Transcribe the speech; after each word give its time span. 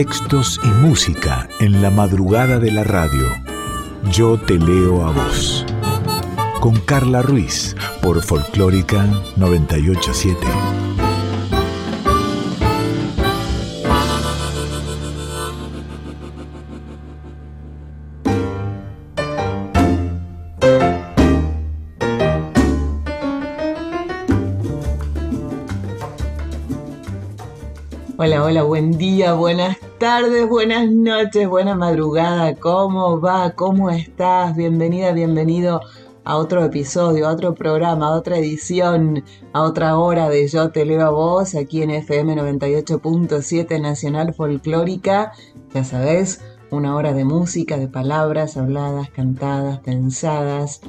Textos 0.00 0.58
y 0.64 0.68
música 0.68 1.46
en 1.60 1.82
la 1.82 1.90
madrugada 1.90 2.58
de 2.58 2.72
la 2.72 2.84
radio. 2.84 3.26
Yo 4.10 4.40
te 4.40 4.54
leo 4.58 5.04
a 5.04 5.10
vos. 5.12 5.66
Con 6.58 6.80
Carla 6.80 7.20
Ruiz 7.20 7.76
por 8.00 8.22
Folclórica 8.22 9.04
987. 9.36 10.38
Hola, 28.16 28.42
hola, 28.44 28.62
buen 28.62 28.96
día, 28.96 29.34
buenas 29.34 29.76
tardes, 30.00 30.48
buenas 30.48 30.90
noches, 30.90 31.46
buena 31.46 31.74
madrugada. 31.74 32.54
¿Cómo 32.54 33.20
va? 33.20 33.50
¿Cómo 33.50 33.90
estás? 33.90 34.56
Bienvenida, 34.56 35.12
bienvenido 35.12 35.82
a 36.24 36.38
otro 36.38 36.64
episodio, 36.64 37.28
a 37.28 37.32
otro 37.32 37.54
programa, 37.54 38.06
a 38.06 38.12
otra 38.12 38.38
edición, 38.38 39.22
a 39.52 39.60
otra 39.60 39.98
hora 39.98 40.30
de 40.30 40.48
Yo 40.48 40.70
Te 40.70 40.86
Leo 40.86 41.02
a 41.02 41.10
Vos, 41.10 41.54
aquí 41.54 41.82
en 41.82 41.90
FM 41.90 42.34
98.7 42.34 43.78
Nacional 43.78 44.32
Folclórica. 44.32 45.32
Ya 45.74 45.84
sabes, 45.84 46.40
una 46.70 46.96
hora 46.96 47.12
de 47.12 47.26
música, 47.26 47.76
de 47.76 47.88
palabras 47.88 48.56
habladas, 48.56 49.10
cantadas, 49.10 49.80
pensadas. 49.80 50.80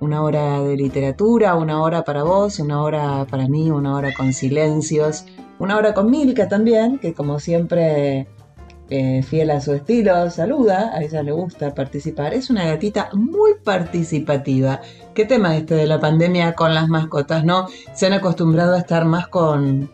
Una 0.00 0.22
hora 0.22 0.60
de 0.60 0.76
literatura, 0.76 1.54
una 1.54 1.80
hora 1.80 2.04
para 2.04 2.24
vos, 2.24 2.58
una 2.58 2.82
hora 2.82 3.26
para 3.30 3.48
mí, 3.48 3.70
una 3.70 3.94
hora 3.94 4.12
con 4.14 4.34
silencios 4.34 5.24
una 5.60 5.76
hora 5.76 5.92
con 5.92 6.10
Milka 6.10 6.48
también, 6.48 6.98
que 6.98 7.12
como 7.12 7.38
siempre, 7.38 8.26
eh, 8.90 9.22
fiel 9.22 9.50
a 9.50 9.60
su 9.60 9.72
estilo, 9.72 10.28
saluda, 10.30 10.90
a 10.92 11.02
ella 11.02 11.22
le 11.22 11.32
gusta 11.32 11.74
participar. 11.74 12.34
Es 12.34 12.50
una 12.50 12.66
gatita 12.66 13.08
muy 13.12 13.52
participativa. 13.62 14.80
¿Qué 15.14 15.24
tema 15.24 15.56
este 15.56 15.76
de 15.76 15.86
la 15.86 16.00
pandemia 16.00 16.54
con 16.54 16.74
las 16.74 16.88
mascotas, 16.88 17.44
no? 17.44 17.68
Se 17.94 18.06
han 18.06 18.12
acostumbrado 18.14 18.74
a 18.74 18.78
estar 18.78 19.04
más 19.04 19.28
con, 19.28 19.90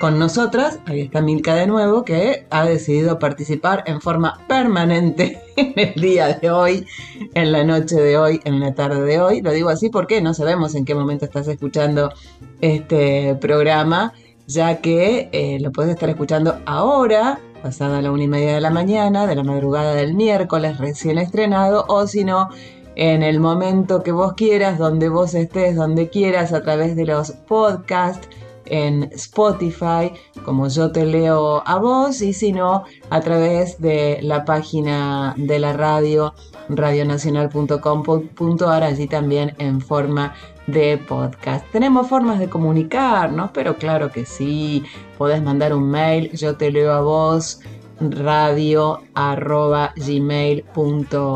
con 0.00 0.18
nosotras. 0.18 0.78
Ahí 0.86 1.00
está 1.00 1.20
Milka 1.20 1.54
de 1.56 1.66
nuevo, 1.66 2.04
que 2.04 2.46
ha 2.50 2.64
decidido 2.64 3.18
participar 3.18 3.82
en 3.86 4.00
forma 4.00 4.40
permanente 4.46 5.40
en 5.56 5.72
el 5.76 6.00
día 6.00 6.34
de 6.34 6.50
hoy, 6.50 6.86
en 7.34 7.52
la 7.52 7.64
noche 7.64 7.96
de 7.96 8.16
hoy, 8.16 8.40
en 8.44 8.60
la 8.60 8.74
tarde 8.74 9.02
de 9.02 9.20
hoy. 9.20 9.42
Lo 9.42 9.50
digo 9.50 9.70
así 9.70 9.90
porque 9.90 10.20
no 10.20 10.34
sabemos 10.34 10.74
en 10.74 10.84
qué 10.84 10.94
momento 10.94 11.24
estás 11.24 11.48
escuchando 11.48 12.12
este 12.60 13.34
programa 13.40 14.12
ya 14.46 14.80
que 14.80 15.28
eh, 15.32 15.58
lo 15.60 15.72
puedes 15.72 15.92
estar 15.92 16.08
escuchando 16.08 16.60
ahora, 16.66 17.40
pasada 17.66 18.00
la 18.00 18.12
una 18.12 18.22
y 18.22 18.28
media 18.28 18.54
de 18.54 18.60
la 18.60 18.70
mañana, 18.70 19.26
de 19.26 19.34
la 19.34 19.42
madrugada 19.42 19.92
del 19.92 20.14
miércoles 20.14 20.78
recién 20.78 21.18
estrenado, 21.18 21.84
o 21.88 22.06
si 22.06 22.22
no, 22.22 22.48
en 22.94 23.24
el 23.24 23.40
momento 23.40 24.04
que 24.04 24.12
vos 24.12 24.34
quieras, 24.34 24.78
donde 24.78 25.08
vos 25.08 25.34
estés, 25.34 25.74
donde 25.74 26.08
quieras, 26.08 26.52
a 26.52 26.62
través 26.62 26.94
de 26.94 27.06
los 27.06 27.32
podcasts 27.32 28.28
en 28.66 29.10
Spotify, 29.14 30.12
como 30.44 30.68
yo 30.68 30.92
te 30.92 31.06
leo 31.06 31.60
a 31.66 31.78
vos, 31.78 32.22
y 32.22 32.32
si 32.32 32.52
no, 32.52 32.84
a 33.10 33.20
través 33.20 33.80
de 33.80 34.20
la 34.22 34.44
página 34.44 35.34
de 35.36 35.58
la 35.58 35.72
radio, 35.72 36.34
radionacional.com.ar, 36.68 38.84
allí 38.84 39.08
también 39.08 39.56
en 39.58 39.80
forma 39.80 40.34
de 40.66 40.98
podcast. 40.98 41.66
Tenemos 41.70 42.08
formas 42.08 42.38
de 42.38 42.48
comunicarnos, 42.48 43.50
pero 43.52 43.76
claro 43.76 44.10
que 44.10 44.26
sí, 44.26 44.84
podés 45.18 45.42
mandar 45.42 45.74
un 45.74 45.90
mail, 45.90 46.30
yo 46.32 46.56
te 46.56 46.70
leo 46.70 46.92
a 46.92 47.00
vos 47.00 47.60
radio 47.98 49.00
arroba 49.14 49.94
gmail.com 49.96 51.32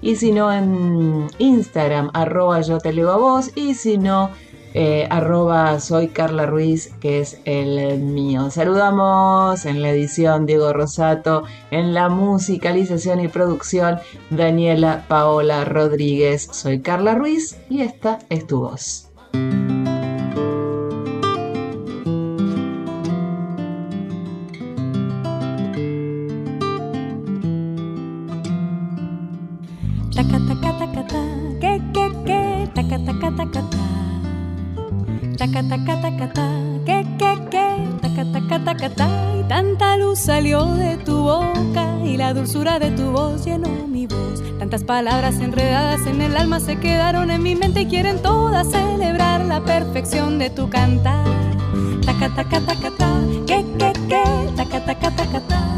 y 0.00 0.14
si 0.16 0.30
no 0.32 0.52
en 0.52 1.26
Instagram 1.38 2.10
arroba 2.14 2.60
yo 2.60 2.78
te 2.78 2.92
leo 2.92 3.10
a 3.10 3.16
vos. 3.16 3.50
Y 3.56 3.74
si 3.74 3.98
no 3.98 4.30
eh, 4.74 5.06
arroba 5.10 5.80
soy 5.80 6.08
Carla 6.08 6.46
Ruiz, 6.46 6.92
que 7.00 7.20
es 7.20 7.40
el 7.44 8.00
mío. 8.00 8.50
Saludamos 8.50 9.64
en 9.66 9.82
la 9.82 9.90
edición 9.90 10.46
Diego 10.46 10.72
Rosato, 10.72 11.44
en 11.70 11.94
la 11.94 12.08
musicalización 12.08 13.20
y 13.20 13.28
producción 13.28 13.98
Daniela 14.30 15.04
Paola 15.08 15.64
Rodríguez. 15.64 16.48
Soy 16.52 16.80
Carla 16.80 17.14
Ruiz 17.14 17.56
y 17.68 17.82
esta 17.82 18.18
es 18.28 18.46
tu 18.46 18.60
voz. 18.60 19.08
Que, 36.84 37.04
que, 37.18 37.48
que, 37.50 37.88
y 39.40 39.48
tanta 39.48 39.96
luz 39.96 40.20
salió 40.20 40.64
de 40.66 40.96
tu 40.98 41.22
boca 41.22 41.98
y 42.04 42.16
la 42.16 42.32
dulzura 42.32 42.78
de 42.78 42.92
tu 42.92 43.10
voz 43.10 43.44
llenó 43.44 43.68
mi 43.88 44.06
voz. 44.06 44.40
Tantas 44.60 44.84
palabras 44.84 45.40
enredadas 45.40 46.06
en 46.06 46.22
el 46.22 46.36
alma 46.36 46.60
se 46.60 46.78
quedaron 46.78 47.30
en 47.32 47.42
mi 47.42 47.56
mente 47.56 47.80
y 47.80 47.86
quieren 47.86 48.22
todas 48.22 48.70
celebrar 48.70 49.44
la 49.46 49.64
perfección 49.64 50.38
de 50.38 50.50
tu 50.50 50.70
cantar. 50.70 51.24
Taca, 52.06 52.32
taca, 52.36 52.60
taca, 52.60 52.90
ta, 52.96 53.20
que, 53.46 53.64
que, 53.78 53.92
que, 54.08 54.22
taca, 54.56 54.84
taca, 54.84 55.10
taca, 55.10 55.40
ta. 55.40 55.77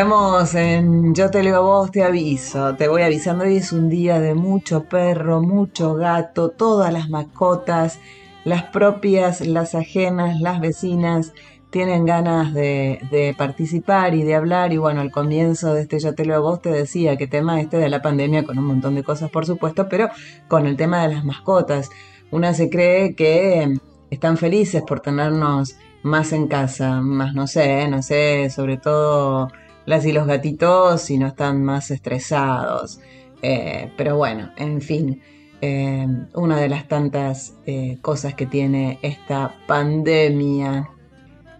Estamos 0.00 0.54
en 0.54 1.14
Yo 1.14 1.30
te 1.30 1.42
leo 1.42 1.56
a 1.56 1.60
vos, 1.60 1.90
te 1.90 2.02
aviso, 2.02 2.74
te 2.74 2.88
voy 2.88 3.02
avisando, 3.02 3.44
hoy 3.44 3.56
es 3.56 3.70
un 3.70 3.90
día 3.90 4.18
de 4.18 4.32
mucho 4.34 4.84
perro, 4.84 5.42
mucho 5.42 5.92
gato, 5.92 6.48
todas 6.48 6.90
las 6.90 7.10
mascotas, 7.10 7.98
las 8.44 8.62
propias, 8.62 9.46
las 9.46 9.74
ajenas, 9.74 10.40
las 10.40 10.58
vecinas, 10.58 11.34
tienen 11.68 12.06
ganas 12.06 12.54
de, 12.54 13.34
participar 13.36 14.14
y 14.14 14.22
de 14.22 14.34
hablar 14.34 14.72
y 14.72 14.78
bueno, 14.78 15.02
al 15.02 15.10
comienzo 15.10 15.74
de 15.74 15.82
este 15.82 16.00
Yo 16.00 16.14
te 16.14 16.24
leo 16.24 16.36
a 16.36 16.40
vos 16.40 16.62
te 16.62 16.70
decía 16.70 17.18
que 17.18 17.26
tema 17.26 17.60
este 17.60 17.76
de 17.76 17.90
la 17.90 18.00
pandemia 18.00 18.44
con 18.44 18.58
un 18.58 18.64
montón 18.64 18.94
de 18.94 19.04
cosas 19.04 19.28
por 19.28 19.44
supuesto, 19.44 19.86
pero 19.90 20.08
con 20.48 20.64
el 20.66 20.78
tema 20.78 21.02
de 21.02 21.12
las 21.14 21.26
mascotas. 21.26 21.90
Una 22.30 22.54
se 22.54 22.70
cree 22.70 23.14
que 23.14 23.74
están 24.08 24.38
felices 24.38 24.82
por 24.82 25.00
tenernos 25.00 25.76
más 26.02 26.32
en 26.32 26.48
casa, 26.48 27.02
más 27.02 27.34
no 27.34 27.46
sé, 27.46 27.86
no 27.88 28.02
sé, 28.02 28.48
sobre 28.48 28.78
todo 28.78 29.48
las 29.90 30.06
y 30.06 30.12
los 30.12 30.26
gatitos 30.26 31.02
si 31.02 31.18
no 31.18 31.26
están 31.26 31.64
más 31.64 31.90
estresados. 31.90 33.00
Eh, 33.42 33.90
pero 33.96 34.16
bueno, 34.16 34.50
en 34.56 34.80
fin, 34.80 35.20
eh, 35.60 36.06
una 36.34 36.58
de 36.58 36.68
las 36.68 36.86
tantas 36.86 37.54
eh, 37.66 37.98
cosas 38.00 38.34
que 38.34 38.46
tiene 38.46 39.00
esta 39.02 39.56
pandemia 39.66 40.90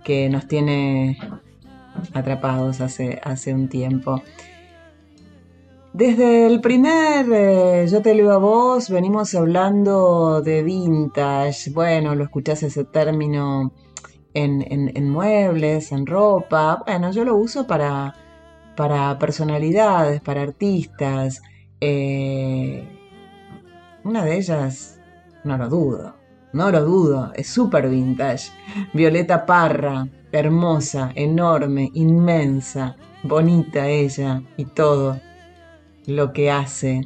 que 0.04 0.28
nos 0.28 0.46
tiene 0.46 1.18
atrapados 2.14 2.80
hace, 2.80 3.20
hace 3.22 3.52
un 3.52 3.68
tiempo. 3.68 4.22
Desde 5.92 6.46
el 6.46 6.60
primer 6.60 7.88
Yo 7.88 8.00
te 8.00 8.14
leo 8.14 8.30
a 8.30 8.38
vos, 8.38 8.90
venimos 8.90 9.34
hablando 9.34 10.40
de 10.40 10.62
vintage. 10.62 11.70
Bueno, 11.72 12.14
lo 12.14 12.22
escuchás 12.22 12.62
ese 12.62 12.84
término 12.84 13.72
en, 14.34 15.10
muebles, 15.10 15.92
en 15.92 16.06
ropa. 16.06 16.82
Bueno, 16.86 17.10
yo 17.12 17.24
lo 17.24 17.36
uso 17.36 17.66
para, 17.66 18.14
para 18.76 19.18
personalidades, 19.18 20.20
para 20.20 20.42
artistas. 20.42 21.42
Eh, 21.80 22.86
una 24.04 24.24
de 24.24 24.36
ellas, 24.36 25.00
no 25.44 25.56
lo 25.56 25.68
dudo, 25.68 26.14
no 26.52 26.70
lo 26.70 26.84
dudo, 26.84 27.32
es 27.34 27.48
súper 27.48 27.88
vintage. 27.88 28.50
Violeta 28.92 29.46
Parra, 29.46 30.08
hermosa, 30.32 31.12
enorme, 31.14 31.90
inmensa, 31.94 32.96
bonita 33.22 33.88
ella 33.88 34.42
y 34.56 34.64
todo 34.64 35.20
lo 36.06 36.32
que 36.32 36.50
hace. 36.50 37.02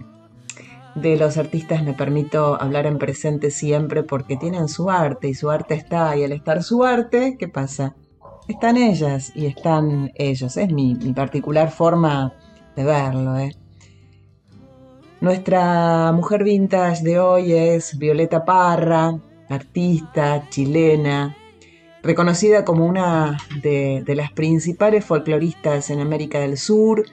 De 0.94 1.16
los 1.16 1.36
artistas 1.36 1.82
me 1.82 1.92
permito 1.92 2.60
hablar 2.60 2.86
en 2.86 2.98
presente 2.98 3.50
siempre 3.50 4.04
porque 4.04 4.36
tienen 4.36 4.68
su 4.68 4.90
arte 4.90 5.28
y 5.28 5.34
su 5.34 5.50
arte 5.50 5.74
está. 5.74 6.16
Y 6.16 6.22
al 6.22 6.32
estar 6.32 6.62
su 6.62 6.84
arte, 6.84 7.36
¿qué 7.36 7.48
pasa? 7.48 7.96
Están 8.48 8.76
ellas 8.76 9.32
y 9.34 9.46
están 9.46 10.12
ellos. 10.14 10.56
Es 10.56 10.70
mi, 10.70 10.94
particular 11.14 11.70
forma 11.70 12.32
de 12.76 12.84
verlo. 12.84 13.38
¿eh? 13.38 13.54
Nuestra 15.20 16.12
mujer 16.12 16.44
vintage 16.44 17.02
de 17.02 17.18
hoy 17.18 17.52
es 17.52 17.98
Violeta 17.98 18.44
Parra, 18.44 19.18
artista 19.48 20.48
chilena, 20.50 21.36
reconocida 22.02 22.64
como 22.64 22.86
una 22.86 23.38
de 23.62 24.14
las 24.14 24.32
principales 24.32 25.04
folcloristas 25.04 25.88
en 25.90 26.00
América 26.00 26.38
del 26.40 26.58
Sur 26.58 27.04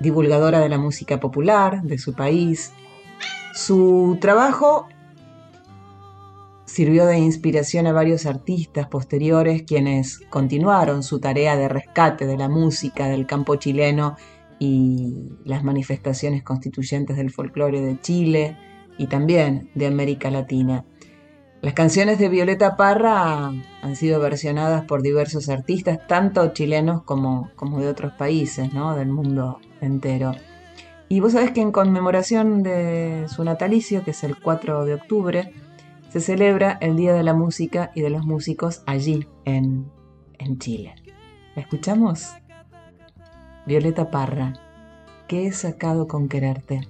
divulgadora 0.00 0.60
de 0.60 0.68
la 0.68 0.78
música 0.78 1.18
popular 1.20 1.82
de 1.82 1.98
su 1.98 2.12
país. 2.14 2.72
Su 3.54 4.18
trabajo 4.20 4.88
sirvió 6.64 7.06
de 7.06 7.18
inspiración 7.18 7.86
a 7.86 7.92
varios 7.92 8.26
artistas 8.26 8.86
posteriores 8.88 9.62
quienes 9.62 10.20
continuaron 10.30 11.02
su 11.02 11.20
tarea 11.20 11.56
de 11.56 11.68
rescate 11.68 12.26
de 12.26 12.36
la 12.36 12.48
música 12.48 13.08
del 13.08 13.26
campo 13.26 13.56
chileno 13.56 14.16
y 14.58 15.14
las 15.44 15.64
manifestaciones 15.64 16.42
constituyentes 16.42 17.16
del 17.16 17.30
folclore 17.30 17.80
de 17.80 18.00
Chile 18.00 18.56
y 18.96 19.06
también 19.08 19.70
de 19.74 19.86
América 19.86 20.30
Latina. 20.30 20.84
Las 21.60 21.74
canciones 21.74 22.18
de 22.18 22.28
Violeta 22.28 22.76
Parra 22.76 23.50
han 23.82 23.96
sido 23.96 24.20
versionadas 24.20 24.84
por 24.84 25.00
diversos 25.00 25.48
artistas, 25.48 25.98
tanto 26.06 26.52
chilenos 26.52 27.02
como, 27.04 27.50
como 27.56 27.80
de 27.80 27.88
otros 27.88 28.12
países 28.12 28.74
¿no? 28.74 28.94
del 28.94 29.08
mundo 29.08 29.60
entero. 29.80 30.32
Y 31.08 31.20
vos 31.20 31.32
sabés 31.32 31.52
que 31.52 31.62
en 31.62 31.72
conmemoración 31.72 32.62
de 32.62 33.26
su 33.28 33.44
natalicio, 33.44 34.04
que 34.04 34.10
es 34.10 34.24
el 34.24 34.38
4 34.38 34.84
de 34.84 34.94
octubre, 34.94 35.52
se 36.14 36.20
celebra 36.20 36.78
el 36.80 36.94
Día 36.94 37.12
de 37.12 37.24
la 37.24 37.34
Música 37.34 37.90
y 37.92 38.00
de 38.00 38.08
los 38.08 38.24
Músicos 38.24 38.84
allí, 38.86 39.26
en, 39.44 39.90
en 40.38 40.60
Chile. 40.60 40.94
¿La 41.56 41.62
escuchamos? 41.62 42.36
Violeta 43.66 44.12
Parra, 44.12 44.52
¿qué 45.26 45.48
he 45.48 45.52
sacado 45.52 46.06
con 46.06 46.28
quererte? 46.28 46.82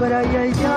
Sombra, 0.00 0.22
y 0.24 0.36
ay, 0.36 0.52
ay 0.52 0.69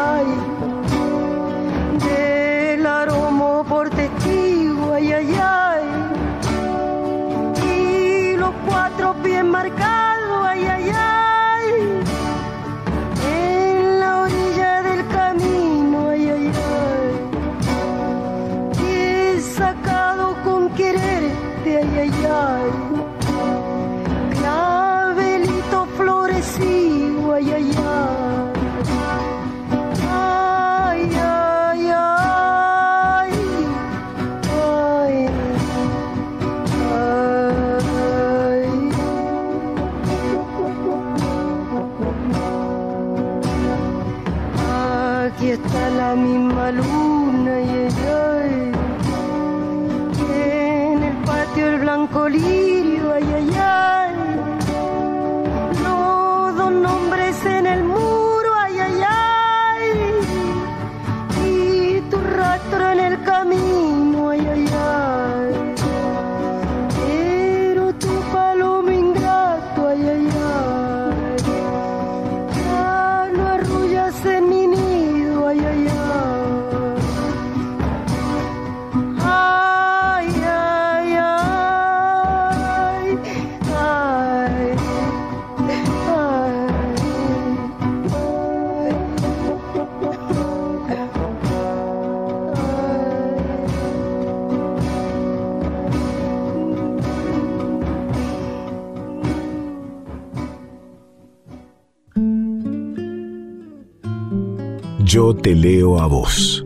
te 105.44 105.56
leo 105.56 106.00
a 106.00 106.08
vos. 106.08 106.66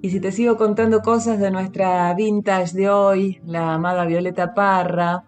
Y 0.00 0.08
si 0.08 0.18
te 0.18 0.32
sigo 0.32 0.56
contando 0.56 1.00
cosas 1.00 1.38
de 1.40 1.50
nuestra 1.50 2.14
vintage 2.14 2.74
de 2.74 2.88
hoy, 2.88 3.38
la 3.44 3.74
amada 3.74 4.06
Violeta 4.06 4.54
Parra, 4.54 5.26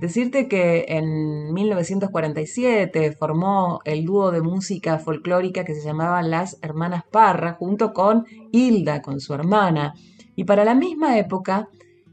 decirte 0.00 0.48
que 0.48 0.86
en 0.88 1.54
1947 1.54 3.12
formó 3.12 3.78
el 3.84 4.04
dúo 4.04 4.32
de 4.32 4.42
música 4.42 4.98
folclórica 4.98 5.64
que 5.64 5.76
se 5.76 5.86
llamaba 5.86 6.20
Las 6.22 6.58
Hermanas 6.62 7.04
Parra, 7.08 7.52
junto 7.52 7.92
con 7.92 8.24
Hilda, 8.50 9.02
con 9.02 9.20
su 9.20 9.34
hermana. 9.34 9.94
Y 10.34 10.42
para 10.42 10.64
la 10.64 10.74
misma 10.74 11.16
época 11.16 11.68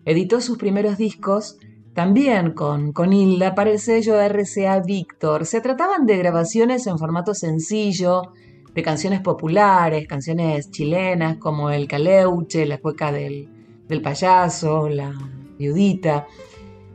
editó 0.05 0.41
sus 0.41 0.60
primeros 0.60 1.00
discos 1.00 1.57
también 1.94 2.52
con, 2.52 3.14
Hilda 3.14 3.54
para 3.56 3.70
el 3.70 3.80
sello 3.80 4.20
RCA 4.20 4.80
Víctor. 4.80 5.46
Se 5.46 5.62
trataban 5.62 6.06
de 6.06 6.18
grabaciones 6.18 6.88
en 6.88 6.98
formato 6.98 7.34
sencillo, 7.34 8.34
de 8.74 8.82
canciones 8.82 9.22
populares, 9.22 10.08
canciones 10.08 10.72
chilenas 10.72 11.38
como 11.38 11.70
El 11.70 11.88
Caleuche, 11.88 12.66
La 12.66 12.80
Cueca 12.80 13.12
del, 13.12 13.48
del 13.88 14.02
Payaso, 14.02 14.90
La 14.90 15.14
Viudita. 15.60 16.28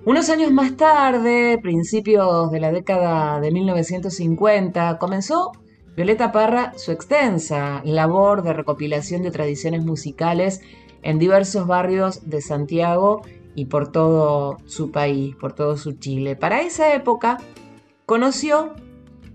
Unos 0.05 0.31
años 0.31 0.51
más 0.51 0.77
tarde, 0.77 1.59
principios 1.63 2.51
de 2.51 2.61
la 2.61 2.73
década 2.73 3.41
de 3.41 3.53
1950, 3.53 4.99
comenzó 4.99 5.53
Violeta 5.95 6.33
Parra 6.33 6.73
su 6.77 6.93
extensa 6.93 7.83
labor 7.85 8.43
de 8.43 8.53
recopilación 8.53 9.23
de 9.23 9.31
tradiciones 9.31 9.85
musicales 9.85 10.61
en 11.03 11.19
diversos 11.19 11.67
barrios 11.67 12.29
de 12.29 12.41
Santiago 12.41 13.23
y 13.59 13.65
por 13.65 13.91
todo 13.91 14.59
su 14.67 14.93
país, 14.93 15.35
por 15.35 15.53
todo 15.53 15.77
su 15.77 15.95
Chile. 15.95 16.37
Para 16.37 16.61
esa 16.61 16.95
época 16.95 17.39
conoció 18.07 18.73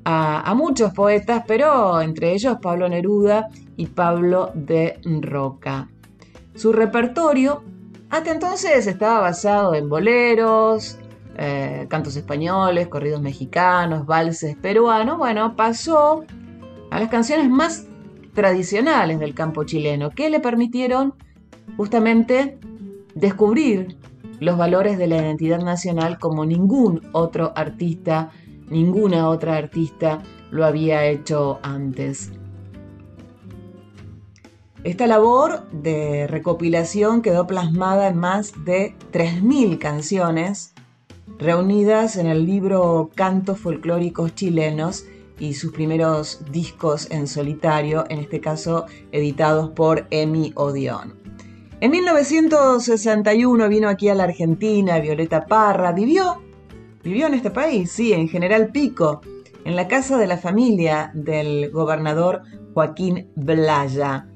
a, 0.06 0.54
muchos 0.56 0.94
poetas, 0.94 1.44
pero 1.46 2.00
entre 2.02 2.32
ellos 2.32 2.58
Pablo 2.62 2.88
Neruda 2.88 3.50
y 3.76 3.88
Pablo 3.88 4.52
de 4.54 5.02
Roca. 5.22 5.90
Su 6.56 6.72
repertorio 6.72 7.64
hasta 8.10 8.32
entonces 8.32 8.88
estaba 8.88 9.20
basado 9.20 9.76
en 9.76 9.90
boleros, 9.90 10.98
eh, 11.38 11.86
cantos 11.90 12.16
españoles, 12.16 12.88
corridos 12.88 13.22
mexicanos, 13.22 14.06
valses 14.06 14.56
peruanos. 14.56 15.18
Bueno, 15.18 15.54
pasó 15.58 16.24
a 16.92 17.00
las 17.00 17.10
canciones 17.10 17.50
más 17.50 17.88
tradicionales 18.34 19.20
del 19.20 19.34
campo 19.34 19.66
chileno, 19.66 20.12
que 20.12 20.30
le 20.30 20.40
permitieron 20.40 21.14
justamente 21.76 22.58
descubrir 23.16 23.98
los 24.44 24.58
valores 24.58 24.98
de 24.98 25.08
la 25.08 25.18
identidad 25.18 25.62
nacional 25.62 26.20
como 26.20 26.46
ningún 26.46 27.02
otro 27.14 27.54
artista, 27.56 28.32
ninguna 28.70 29.30
otra 29.30 29.56
artista 29.56 30.22
lo 30.52 30.66
había 30.66 31.06
hecho 31.06 31.60
antes. 31.64 32.32
Esta 34.84 35.08
labor 35.08 35.70
de 35.72 36.28
recopilación 36.28 37.22
quedó 37.22 37.48
plasmada 37.48 38.10
en 38.10 38.18
más 38.18 38.66
de 38.66 38.96
3.000 39.14 39.80
canciones 39.80 40.74
reunidas 41.40 42.18
en 42.18 42.28
el 42.28 42.46
libro 42.46 43.12
Cantos 43.16 43.60
Folclóricos 43.60 44.36
Chilenos 44.36 45.06
y 45.40 45.54
sus 45.54 45.72
primeros 45.72 46.42
discos 46.52 47.10
en 47.12 47.28
solitario, 47.28 48.04
en 48.10 48.20
este 48.20 48.42
caso 48.42 48.88
editados 49.14 49.70
por 49.70 50.06
Emi 50.12 50.52
Odeon. 50.56 51.23
En 51.84 51.92
1961 51.92 53.68
vino 53.68 53.90
aquí 53.90 54.08
a 54.08 54.16
la 54.16 54.24
Argentina 54.24 55.00
Violeta 55.00 55.46
Parra, 55.46 55.92
vivió, 55.92 56.42
vivió 57.04 57.28
en 57.28 57.34
este 57.34 57.52
país, 57.52 57.92
sí, 57.92 58.14
en 58.14 58.30
General 58.30 58.70
Pico, 58.72 59.20
en 59.66 59.76
la 59.76 59.90
casa 59.90 60.18
de 60.18 60.26
la 60.26 60.38
familia 60.38 61.12
del 61.14 61.72
gobernador 61.72 62.44
Joaquín 62.74 63.28
Blaya. 63.36 64.30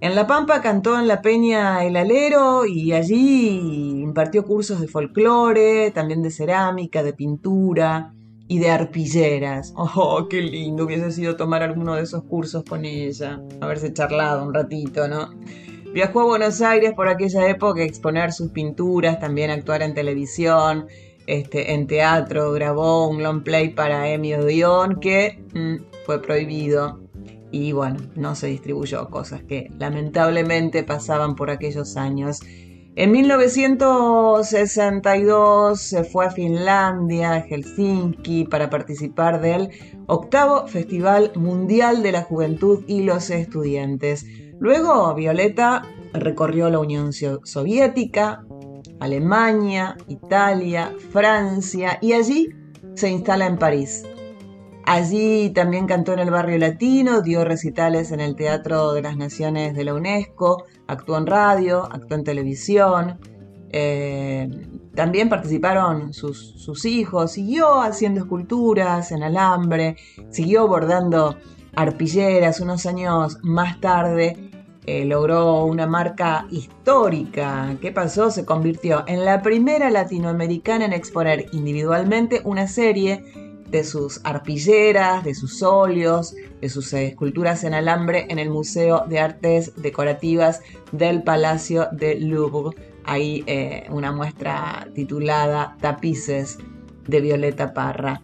En 0.00 0.14
La 0.14 0.26
Pampa 0.26 0.62
cantó 0.62 0.98
en 0.98 1.06
la 1.06 1.20
Peña 1.20 1.84
El 1.84 1.98
Alero 1.98 2.64
y 2.64 2.94
allí 2.94 4.00
impartió 4.00 4.46
cursos 4.46 4.80
de 4.80 4.88
folclore, 4.88 5.90
también 5.90 6.22
de 6.22 6.30
cerámica, 6.30 7.02
de 7.02 7.12
pintura 7.12 8.14
y 8.48 8.58
de 8.58 8.70
arpilleras. 8.70 9.74
¡Oh, 9.76 10.28
qué 10.30 10.40
lindo 10.40 10.86
hubiese 10.86 11.12
sido 11.12 11.36
tomar 11.36 11.62
alguno 11.62 11.94
de 11.96 12.04
esos 12.04 12.22
cursos 12.22 12.64
con 12.64 12.86
ella! 12.86 13.38
Haberse 13.60 13.92
charlado 13.92 14.46
un 14.46 14.54
ratito, 14.54 15.06
¿no? 15.08 15.28
Viajó 15.92 16.20
a 16.20 16.24
Buenos 16.24 16.62
Aires 16.62 16.92
por 16.94 17.08
aquella 17.08 17.48
época 17.48 17.80
a 17.80 17.84
exponer 17.84 18.32
sus 18.32 18.52
pinturas, 18.52 19.18
también 19.18 19.50
actuar 19.50 19.82
en 19.82 19.92
televisión, 19.92 20.86
este, 21.26 21.74
en 21.74 21.86
teatro, 21.86 22.52
grabó 22.52 23.08
un 23.08 23.22
long 23.22 23.42
play 23.42 23.68
para 23.70 24.08
Emi 24.08 24.34
Odeon 24.34 25.00
que 25.00 25.42
mm, 25.52 25.76
fue 26.06 26.22
prohibido 26.22 27.00
y 27.50 27.72
bueno, 27.72 27.98
no 28.14 28.36
se 28.36 28.46
distribuyó, 28.46 29.10
cosas 29.10 29.42
que 29.42 29.70
lamentablemente 29.78 30.84
pasaban 30.84 31.34
por 31.34 31.50
aquellos 31.50 31.96
años. 31.96 32.40
En 32.96 33.12
1962 33.12 35.80
se 35.80 36.04
fue 36.04 36.26
a 36.26 36.30
Finlandia, 36.30 37.32
a 37.32 37.40
Helsinki, 37.40 38.44
para 38.44 38.70
participar 38.70 39.40
del 39.40 39.70
octavo 40.06 40.66
Festival 40.66 41.32
Mundial 41.34 42.02
de 42.02 42.12
la 42.12 42.22
Juventud 42.22 42.84
y 42.86 43.02
los 43.02 43.30
Estudiantes. 43.30 44.26
Luego 44.60 45.14
Violeta 45.14 45.82
recorrió 46.12 46.68
la 46.68 46.78
Unión 46.78 47.12
Soviética, 47.14 48.44
Alemania, 49.00 49.96
Italia, 50.06 50.92
Francia 51.10 51.98
y 52.02 52.12
allí 52.12 52.50
se 52.94 53.08
instala 53.08 53.46
en 53.46 53.56
París. 53.56 54.04
Allí 54.84 55.50
también 55.50 55.86
cantó 55.86 56.12
en 56.12 56.18
el 56.18 56.30
barrio 56.30 56.58
latino, 56.58 57.22
dio 57.22 57.42
recitales 57.44 58.12
en 58.12 58.20
el 58.20 58.36
Teatro 58.36 58.92
de 58.92 59.00
las 59.00 59.16
Naciones 59.16 59.74
de 59.74 59.84
la 59.84 59.94
UNESCO, 59.94 60.64
actuó 60.86 61.16
en 61.16 61.26
radio, 61.26 61.84
actuó 61.90 62.18
en 62.18 62.24
televisión. 62.24 63.18
Eh, 63.70 64.50
también 64.94 65.30
participaron 65.30 66.12
sus, 66.12 66.60
sus, 66.60 66.84
hijos, 66.84 67.32
siguió 67.32 67.80
haciendo 67.80 68.20
esculturas 68.20 69.12
en 69.12 69.22
alambre, 69.22 69.96
siguió 70.30 70.66
bordando 70.66 71.36
arpilleras. 71.76 72.60
Unos 72.60 72.84
años 72.84 73.38
más 73.42 73.80
tarde 73.80 74.49
eh, 74.90 75.04
logró 75.04 75.64
una 75.64 75.86
marca 75.86 76.46
histórica. 76.50 77.76
¿Qué 77.80 77.92
pasó? 77.92 78.30
Se 78.30 78.44
convirtió 78.44 79.04
en 79.06 79.24
la 79.24 79.40
primera 79.40 79.88
latinoamericana 79.88 80.84
en 80.84 80.92
exponer 80.92 81.46
individualmente 81.52 82.40
una 82.44 82.66
serie 82.66 83.22
de 83.68 83.84
sus 83.84 84.20
arpilleras, 84.24 85.22
de 85.22 85.34
sus 85.34 85.62
óleos, 85.62 86.34
de 86.60 86.68
sus 86.68 86.92
esculturas 86.92 87.62
en 87.62 87.74
alambre 87.74 88.26
en 88.30 88.40
el 88.40 88.50
Museo 88.50 89.04
de 89.06 89.20
Artes 89.20 89.72
Decorativas 89.76 90.60
del 90.90 91.22
Palacio 91.22 91.86
de 91.92 92.18
Louvre. 92.18 92.76
Ahí 93.04 93.44
eh, 93.46 93.86
una 93.90 94.10
muestra 94.10 94.88
titulada 94.94 95.76
Tapices 95.80 96.58
de 97.06 97.20
Violeta 97.20 97.72
Parra. 97.72 98.22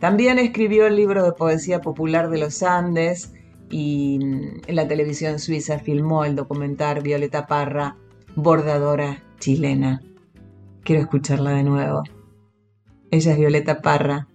También 0.00 0.38
escribió 0.38 0.86
el 0.86 0.96
libro 0.96 1.22
de 1.24 1.32
poesía 1.32 1.80
popular 1.80 2.30
de 2.30 2.38
los 2.38 2.62
Andes, 2.62 3.34
y 3.70 4.18
la 4.68 4.88
televisión 4.88 5.38
suiza 5.38 5.78
filmó 5.78 6.24
el 6.24 6.36
documental 6.36 7.02
Violeta 7.02 7.46
Parra, 7.46 7.96
bordadora 8.34 9.22
chilena. 9.38 10.02
Quiero 10.84 11.02
escucharla 11.02 11.50
de 11.50 11.62
nuevo. 11.64 12.02
Ella 13.10 13.32
es 13.32 13.38
Violeta 13.38 13.80
Parra, 13.82 14.28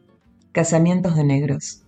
Casamientos 0.51 1.15
de 1.15 1.23
Negros. 1.23 1.83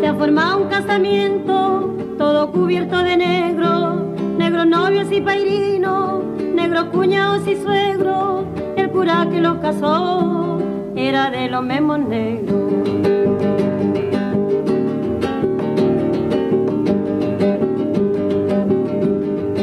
Se 0.00 0.06
ha 0.06 0.14
formado 0.14 0.62
un 0.62 0.68
casamiento, 0.68 1.94
todo 2.18 2.52
cubierto 2.52 3.02
de 3.02 3.16
negro, 3.16 4.14
negros 4.36 4.66
novios 4.66 5.10
y 5.10 5.20
pairinos 5.20 6.35
negros 6.66 6.86
cuñados 6.86 7.46
y 7.46 7.54
suegros, 7.54 8.44
el 8.76 8.90
cura 8.90 9.28
que 9.30 9.40
los 9.40 9.58
casó 9.58 10.58
era 10.96 11.30
de 11.30 11.48
los 11.48 11.62
mismos 11.62 12.00
negros. 12.00 12.60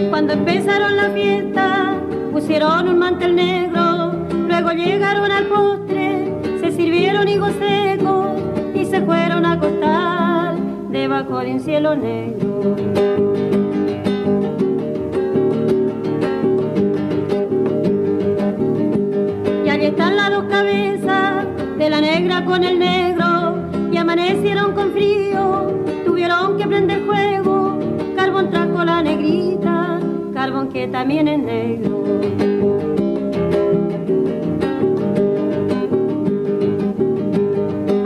Cuando 0.10 0.32
empezaron 0.32 0.96
la 0.96 1.10
fiesta, 1.10 1.96
pusieron 2.32 2.88
un 2.88 3.00
mantel 3.00 3.36
negro, 3.36 4.14
luego 4.48 4.72
llegaron 4.72 5.30
al 5.30 5.48
postre, 5.48 6.34
se 6.62 6.72
sirvieron 6.72 7.28
higos 7.28 7.52
secos 7.60 8.28
y 8.74 8.86
se 8.86 9.02
fueron 9.02 9.46
a 9.46 9.54
acostar 9.54 10.56
debajo 10.90 11.40
de 11.40 11.52
un 11.52 11.60
cielo 11.60 11.98
negro. 11.98 13.13
Están 19.94 20.16
las 20.16 20.32
dos 20.32 20.46
cabezas 20.46 21.46
de 21.78 21.88
la 21.88 22.02
negra 22.02 22.44
con 22.46 22.64
el 22.64 22.80
negro 22.80 23.60
y 23.92 23.98
amanecieron 23.98 24.74
con 24.74 24.92
frío, 24.92 25.68
tuvieron 26.04 26.58
que 26.58 26.66
prender 26.66 27.06
fuego. 27.06 27.78
Carbón 28.16 28.50
trajo 28.50 28.84
la 28.84 29.04
negrita, 29.04 30.00
carbón 30.34 30.70
que 30.70 30.88
también 30.88 31.28
es 31.28 31.40
negro. 31.40 32.04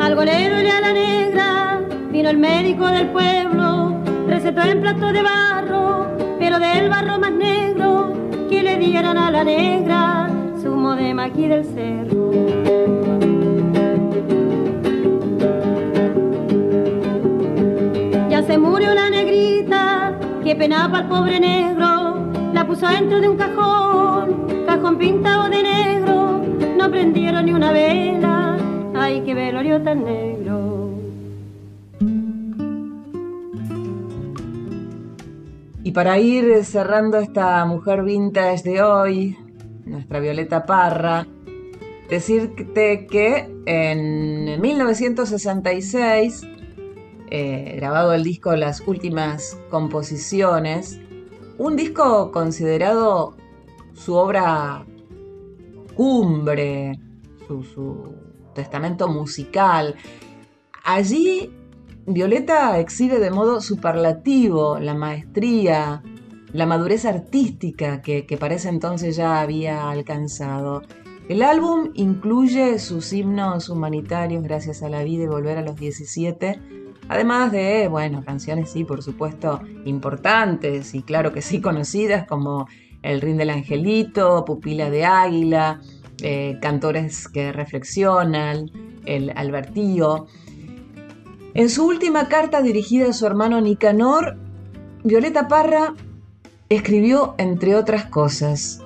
Al 0.02 0.16
golero 0.16 0.62
y 0.62 0.68
a 0.68 0.82
la 0.82 0.92
negra 0.92 1.82
vino 2.12 2.30
el 2.30 2.38
médico 2.38 2.88
del 2.88 3.08
pueblo, 3.12 3.96
recetó 4.28 4.62
en 4.64 4.82
plato 4.82 5.14
de 5.14 5.22
barro, 5.22 6.08
pero 6.38 6.60
del 6.60 6.90
barro 6.90 7.18
más 7.18 7.32
negro 7.32 8.12
que 8.50 8.62
le 8.62 8.78
dieran 8.78 9.18
a 9.18 9.32
la 9.32 9.46
negra 9.46 10.27
de 10.96 11.14
maquí 11.14 11.48
del 11.48 11.66
cerro. 11.66 12.32
se 18.48 18.58
murió 18.58 18.94
la 18.94 19.10
negrita 19.10 20.18
que 20.42 20.56
penaba 20.56 21.00
al 21.00 21.10
pobre 21.10 21.38
negro, 21.38 22.32
la 22.54 22.66
puso 22.66 22.88
dentro 22.88 23.20
de 23.20 23.28
un 23.28 23.36
cajón, 23.36 24.64
cajón 24.66 24.98
pintado 24.98 25.50
de 25.50 25.64
negro, 25.64 26.42
no 26.78 26.90
prendieron 26.90 27.46
ni 27.46 27.54
una 27.54 27.74
vela, 27.74 28.58
ay 28.96 29.22
que 29.22 29.34
velorio 29.34 29.82
tan 29.82 30.06
negro. 30.06 30.92
Y 35.84 35.92
para 35.92 36.18
ir 36.20 36.64
cerrando 36.64 37.18
esta 37.18 37.66
mujer 37.66 38.04
vintage 38.04 38.64
de 38.64 38.82
hoy, 38.82 39.38
nuestra 39.88 40.20
Violeta 40.20 40.66
Parra, 40.66 41.28
decirte 42.10 43.08
que 43.08 43.50
en 43.66 44.62
1966 44.62 46.46
eh, 47.30 47.74
grabado 47.76 48.14
el 48.14 48.24
disco 48.24 48.56
Las 48.56 48.82
Últimas 48.88 49.60
Composiciones, 49.70 51.00
un 51.58 51.76
disco 51.76 52.32
considerado 52.32 53.36
su 53.94 54.14
obra 54.14 54.86
cumbre, 55.96 57.00
su, 57.48 58.16
testamento 58.54 59.08
musical. 59.08 59.96
Allí 60.84 61.54
Violeta 62.06 62.80
exhibe 62.80 63.20
de 63.20 63.30
modo 63.30 63.62
superlativo 63.62 64.80
la 64.80 64.94
maestría, 64.94 66.02
la 66.58 66.66
madurez 66.66 67.06
artística 67.06 68.02
que, 68.02 68.26
que 68.26 68.36
para 68.36 68.56
entonces 68.56 69.16
ya 69.16 69.42
había 69.42 69.92
alcanzado. 69.92 70.82
El 71.30 71.44
álbum 71.44 71.92
incluye 71.94 72.80
sus 72.80 73.14
himnos 73.14 73.70
humanitarios 73.70 74.42
Gracias 74.42 74.82
a 74.82 74.90
la 74.90 75.04
vida 75.04 75.26
y 75.26 75.28
Volver 75.28 75.60
a 75.60 75.62
los 75.62 75.76
17, 75.76 76.60
Además 77.10 77.52
de, 77.52 77.88
bueno, 77.88 78.24
canciones 78.26 78.72
sí, 78.72 78.84
por 78.84 79.04
supuesto, 79.04 79.62
importantes 79.86 80.96
y 80.96 81.04
claro 81.04 81.32
que 81.32 81.44
sí 81.44 81.62
conocidas 81.62 82.26
como 82.26 82.68
El 83.04 83.22
Rin 83.22 83.38
del 83.38 83.52
Angelito, 83.52 84.44
Pupila 84.44 84.90
de 84.90 85.06
Águila, 85.06 85.80
eh, 86.24 86.58
Cantores 86.60 87.28
que 87.28 87.52
Reflexionan, 87.52 88.72
El 89.06 89.32
Albertío. 89.36 90.26
En 91.54 91.70
su 91.70 91.86
última 91.86 92.28
carta 92.28 92.64
dirigida 92.64 93.10
a 93.10 93.14
su 93.14 93.28
hermano 93.28 93.62
Nicanor, 93.62 94.38
Violeta 95.04 95.48
Parra 95.48 95.94
escribió, 96.70 97.36
entre 97.38 97.76
otras 97.76 98.06
cosas, 98.06 98.82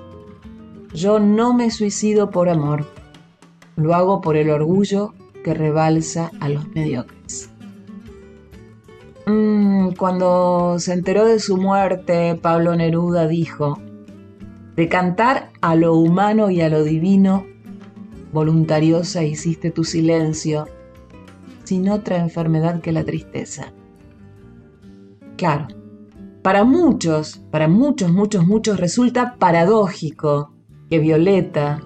Yo 0.94 1.18
no 1.18 1.54
me 1.54 1.70
suicido 1.70 2.30
por 2.30 2.50
amor, 2.50 2.86
lo 3.76 3.94
hago 3.94 4.20
por 4.20 4.36
el 4.36 4.50
orgullo 4.50 5.14
que 5.42 5.54
rebalsa 5.54 6.30
a 6.38 6.50
los 6.50 6.68
mediocres. 6.68 7.50
Mm, 9.26 9.92
cuando 9.92 10.78
se 10.78 10.92
enteró 10.92 11.24
de 11.24 11.38
su 11.38 11.56
muerte, 11.56 12.34
Pablo 12.34 12.76
Neruda 12.76 13.26
dijo, 13.26 13.78
de 14.76 14.88
cantar 14.88 15.50
a 15.60 15.74
lo 15.74 15.94
humano 15.94 16.50
y 16.50 16.60
a 16.60 16.68
lo 16.68 16.84
divino, 16.84 17.46
voluntariosa 18.32 19.22
hiciste 19.22 19.70
tu 19.70 19.84
silencio, 19.84 20.66
sin 21.64 21.88
otra 21.88 22.18
enfermedad 22.18 22.80
que 22.80 22.92
la 22.92 23.04
tristeza. 23.04 23.72
Claro, 25.36 25.68
para 26.42 26.64
muchos, 26.64 27.38
para 27.50 27.68
muchos, 27.68 28.12
muchos, 28.12 28.46
muchos 28.46 28.78
resulta 28.78 29.36
paradójico 29.38 30.52
que 30.90 30.98
Violeta, 30.98 31.80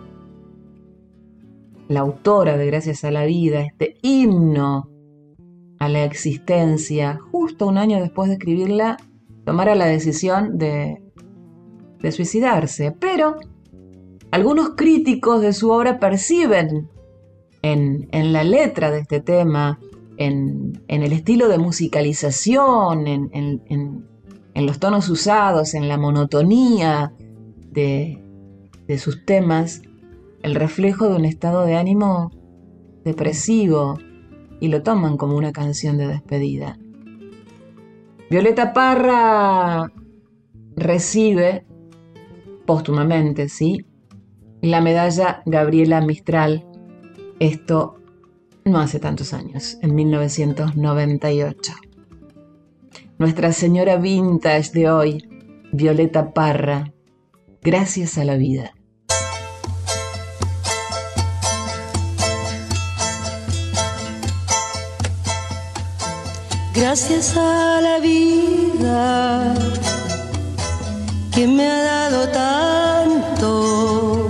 la 1.89 2.01
autora 2.01 2.57
de 2.57 2.67
Gracias 2.67 3.05
a 3.05 3.11
la 3.11 3.25
Vida, 3.27 3.61
este 3.61 3.97
himno 4.03 4.91
a 5.79 5.89
la 5.89 6.05
existencia, 6.05 7.21
justo 7.31 7.67
un 7.67 7.79
año 7.79 8.01
después 8.01 8.29
de 8.29 8.35
escribirla, 8.35 8.97
tomara 9.45 9.75
la 9.75 9.87
decisión 9.87 10.59
de, 10.59 11.03
suicidarse. 12.11 12.93
Pero 12.93 13.37
algunos 14.31 14.71
críticos 14.71 15.43
de 15.43 15.53
su 15.53 15.71
obra 15.71 15.99
perciben 15.99 16.89
en, 17.63 18.33
la 18.33 18.45
letra 18.45 18.91
de 18.91 19.01
este 19.01 19.21
tema, 19.21 19.81
en, 20.17 20.83
el 20.89 21.13
estilo 21.13 21.49
de 21.49 21.59
musicalización, 21.59 23.07
en, 23.07 24.07
los 24.65 24.79
tonos 24.79 25.11
usados, 25.11 25.75
en 25.75 25.89
la 25.89 25.99
monotonía 25.99 27.13
de, 27.71 28.25
de 28.87 28.99
sus 28.99 29.27
temas, 29.27 29.83
el 30.43 30.55
reflejo 30.55 31.11
de 31.11 31.17
un 31.17 31.27
estado 31.27 31.67
de 31.67 31.77
ánimo 31.77 32.31
depresivo, 33.05 33.99
y 34.61 34.69
lo 34.69 34.83
toman 34.83 35.17
como 35.17 35.37
una 35.37 35.53
canción 35.53 35.99
de 35.99 36.09
despedida. 36.09 36.79
Violeta 38.31 38.73
Parra 38.73 39.93
recibe 40.77 41.67
póstumamente, 42.67 43.49
¿sí? 43.49 43.85
La 44.61 44.81
medalla 44.81 45.43
Gabriela 45.47 46.01
Mistral. 46.01 46.67
Esto 47.39 48.01
no 48.65 48.79
hace 48.79 48.99
tantos 48.99 49.33
años, 49.33 49.79
en 49.83 49.95
1998. 49.95 51.73
Nuestra 53.19 53.53
señora 53.53 53.97
vintage 53.97 54.73
de 54.73 54.91
hoy, 54.91 55.29
Violeta 55.73 56.35
Parra, 56.35 56.93
gracias 57.63 58.19
a 58.19 58.25
la 58.25 58.37
vida. 58.37 58.75
Gracias 66.75 67.35
a 67.39 67.81
la 67.81 68.01
vida 68.01 69.55
que 71.35 71.47
me 71.47 71.67
ha 71.67 71.83
dado 71.83 72.29
tanto, 72.29 74.29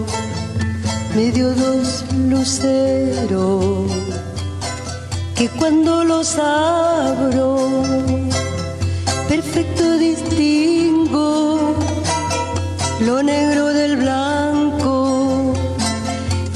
me 1.17 1.33
dio 1.33 1.53
dos 1.53 2.05
luceros 2.29 3.91
que 5.35 5.49
cuando 5.51 6.05
los 6.05 6.39
abro, 6.39 7.59
distingo 9.99 11.75
lo 13.01 13.23
negro 13.23 13.73
del 13.73 13.97
blanco 13.97 15.55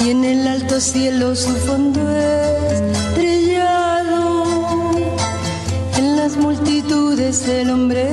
y 0.05 0.11
en 0.11 0.25
el 0.25 0.47
alto 0.47 0.81
cielo 0.81 1.35
su 1.35 1.55
fondo 1.67 2.01
multitudes 6.37 7.47
del 7.47 7.71
hombre 7.71 8.09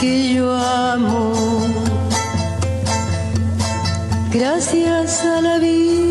que 0.00 0.34
yo 0.34 0.54
amo. 0.54 1.32
Gracias 4.32 5.24
a 5.24 5.40
la 5.40 5.58
vida 5.58 6.01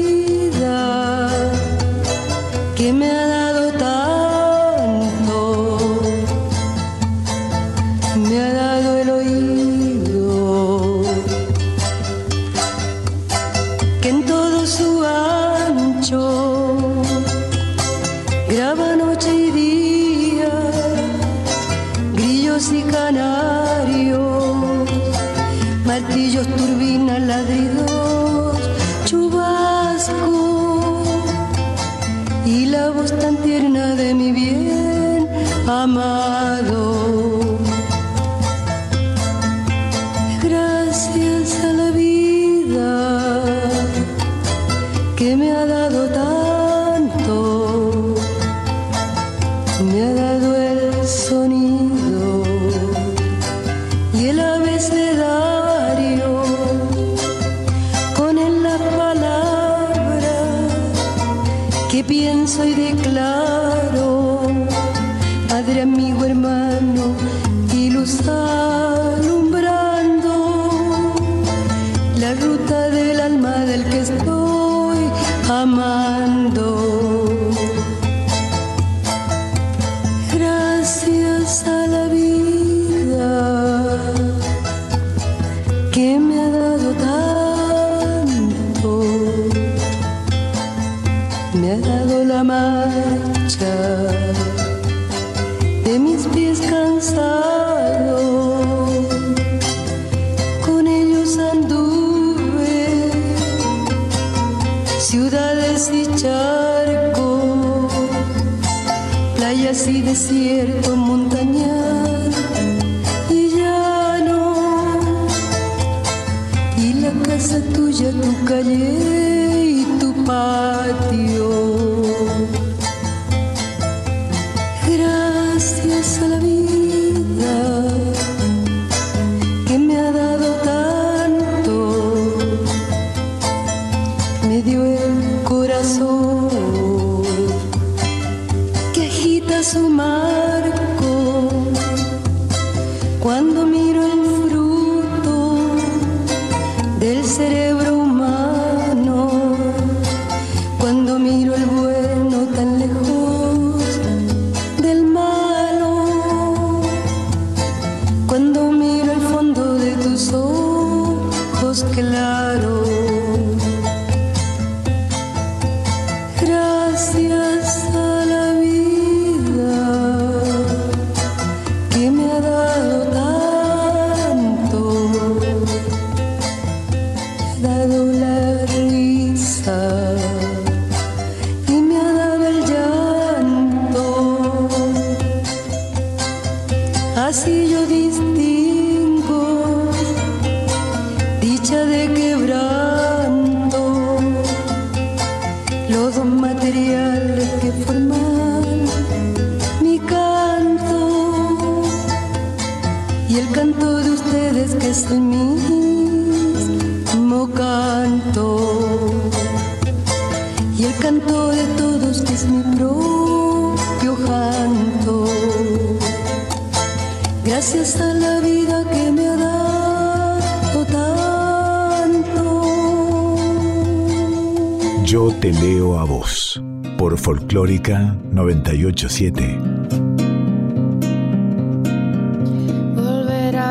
gracias 124.98 126.20
a 126.22 126.28
la 126.28 126.40
vida. 126.40 126.81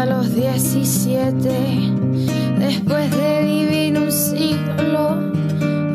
a 0.01 0.07
los 0.07 0.35
17, 0.35 1.51
después 2.59 3.11
de 3.11 3.43
vivir 3.43 3.99
un 3.99 4.11
siglo, 4.11 5.31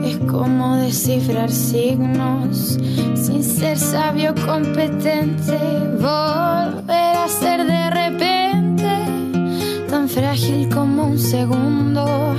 es 0.03 0.17
como 0.29 0.75
descifrar 0.75 1.49
signos. 1.49 2.77
Sin 3.15 3.43
ser 3.43 3.79
sabio 3.79 4.35
competente, 4.45 5.57
volver 5.93 7.15
a 7.17 7.27
ser 7.27 7.65
de 7.65 7.89
repente 7.89 8.91
tan 9.89 10.07
frágil 10.07 10.69
como 10.69 11.07
un 11.07 11.17
segundo. 11.17 12.35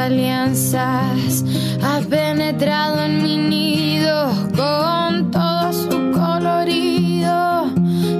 alianzas, 0.00 1.44
has 1.82 2.06
penetrado 2.06 3.02
en 3.02 3.22
mi 3.22 3.36
nido 3.36 4.30
con 4.56 5.30
todo 5.30 5.72
su 5.72 6.10
colorido, 6.12 7.70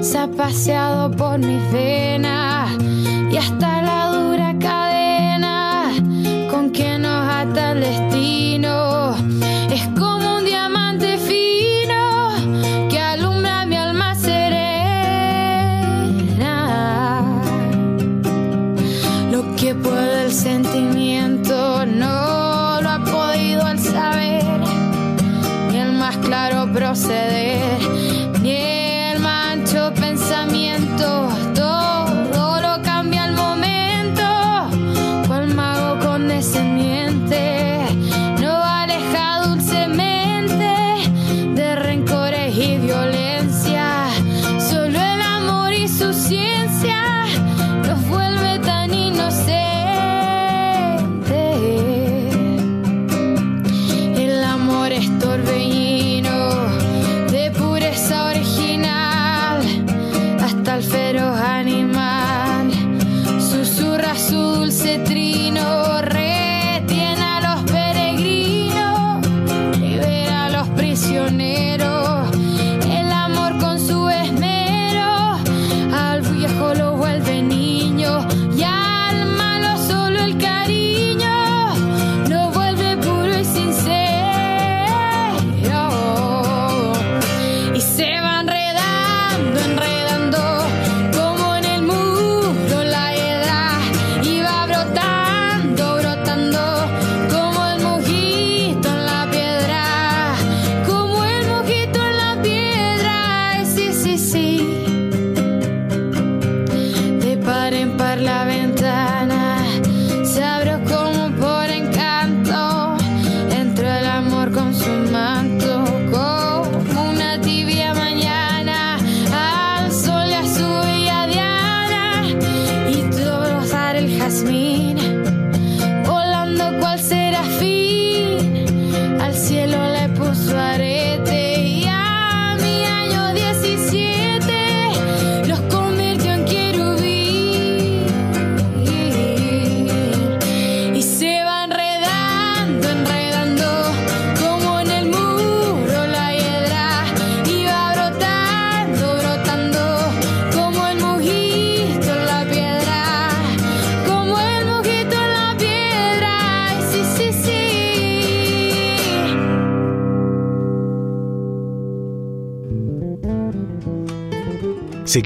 se 0.02 0.18
ha 0.18 0.28
paseado 0.28 1.10
por 1.10 1.38
mis 1.38 1.72
venas. 1.72 2.59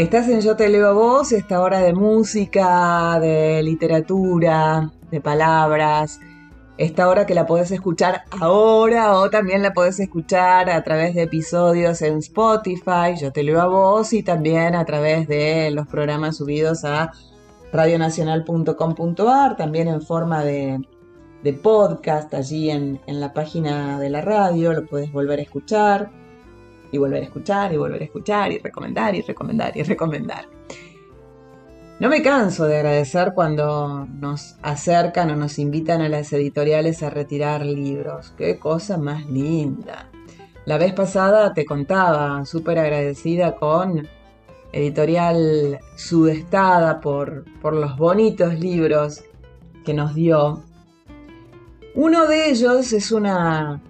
Estás 0.00 0.30
en 0.30 0.40
Yo 0.40 0.56
te 0.56 0.70
leo 0.70 0.88
a 0.88 0.92
vos, 0.92 1.30
esta 1.30 1.60
hora 1.60 1.80
de 1.80 1.92
música, 1.92 3.20
de 3.20 3.62
literatura, 3.62 4.90
de 5.10 5.20
palabras, 5.20 6.20
esta 6.78 7.06
hora 7.06 7.26
que 7.26 7.34
la 7.34 7.44
podés 7.44 7.70
escuchar 7.70 8.22
ahora 8.40 9.18
o 9.18 9.28
también 9.28 9.62
la 9.62 9.74
podés 9.74 10.00
escuchar 10.00 10.70
a 10.70 10.82
través 10.82 11.14
de 11.14 11.24
episodios 11.24 12.00
en 12.00 12.16
Spotify, 12.16 13.14
Yo 13.20 13.30
te 13.30 13.42
leo 13.42 13.60
a 13.60 13.66
vos, 13.66 14.14
y 14.14 14.22
también 14.22 14.74
a 14.74 14.86
través 14.86 15.28
de 15.28 15.70
los 15.70 15.86
programas 15.86 16.38
subidos 16.38 16.86
a 16.86 17.12
radionacional.com.ar, 17.70 19.58
también 19.58 19.86
en 19.86 20.00
forma 20.00 20.42
de, 20.42 20.82
podcast 21.62 22.32
allí 22.32 22.70
en, 22.70 23.02
en 23.06 23.20
la 23.20 23.34
página 23.34 24.00
de 24.00 24.08
la 24.08 24.22
radio, 24.22 24.72
lo 24.72 24.86
podés 24.86 25.12
volver 25.12 25.40
a 25.40 25.42
escuchar 25.42 26.19
y 26.92 26.98
volver 26.98 27.22
a 27.22 27.26
escuchar 27.26 27.72
y 27.72 27.76
volver 27.76 28.02
a 28.02 28.04
escuchar 28.04 28.52
y 28.52 28.58
recomendar 28.58 29.14
y 29.14 29.22
recomendar 29.22 29.76
y 29.76 29.82
recomendar. 29.82 30.48
No 32.00 32.08
me 32.08 32.22
canso 32.22 32.66
de 32.66 32.78
agradecer 32.78 33.32
cuando 33.34 34.06
nos 34.06 34.56
acercan 34.62 35.30
o 35.32 35.36
nos 35.36 35.58
invitan 35.58 36.00
a 36.00 36.08
las 36.08 36.32
editoriales 36.32 37.02
a 37.02 37.10
retirar 37.10 37.64
libros. 37.66 38.32
Qué 38.38 38.58
cosa 38.58 38.96
más 38.96 39.26
linda. 39.26 40.08
La 40.64 40.78
vez 40.78 40.94
pasada 40.94 41.52
te 41.52 41.66
contaba, 41.66 42.46
súper 42.46 42.78
agradecida 42.78 43.54
con 43.56 44.08
Editorial 44.72 45.78
Sudestada 45.94 47.00
por, 47.00 47.44
por 47.60 47.74
los 47.74 47.98
bonitos 47.98 48.58
libros 48.58 49.22
que 49.84 49.92
nos 49.92 50.14
dio. 50.14 50.62
Uno 51.94 52.26
de 52.26 52.50
ellos 52.50 52.94
es 52.94 53.12
una 53.12 53.82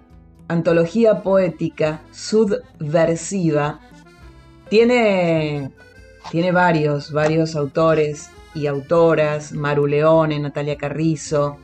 antología 0.51 1.21
poética 1.21 2.01
subversiva. 2.11 3.79
Tiene, 4.69 5.71
tiene 6.29 6.51
varios, 6.51 7.11
varios 7.11 7.55
autores 7.55 8.29
y 8.53 8.67
autoras, 8.67 9.53
Maru 9.53 9.87
Leone, 9.87 10.39
Natalia 10.39 10.77
Carrizo, 10.77 11.57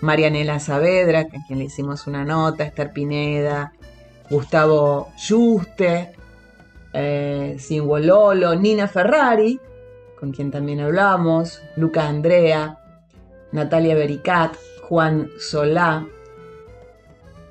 Marianela 0.00 0.60
Saavedra, 0.60 1.20
a 1.20 1.46
quien 1.46 1.58
le 1.58 1.64
hicimos 1.64 2.06
una 2.06 2.24
nota, 2.24 2.64
Esther 2.64 2.92
Pineda, 2.92 3.72
Gustavo 4.28 5.12
Juste, 5.16 6.12
eh, 6.92 7.56
Lolo, 7.70 8.54
Nina 8.54 8.86
Ferrari, 8.86 9.58
con 10.20 10.32
quien 10.32 10.50
también 10.50 10.80
hablamos, 10.80 11.62
Luca 11.76 12.06
Andrea, 12.06 12.78
Natalia 13.52 13.94
Bericat, 13.94 14.54
Juan 14.82 15.30
Solá, 15.38 16.06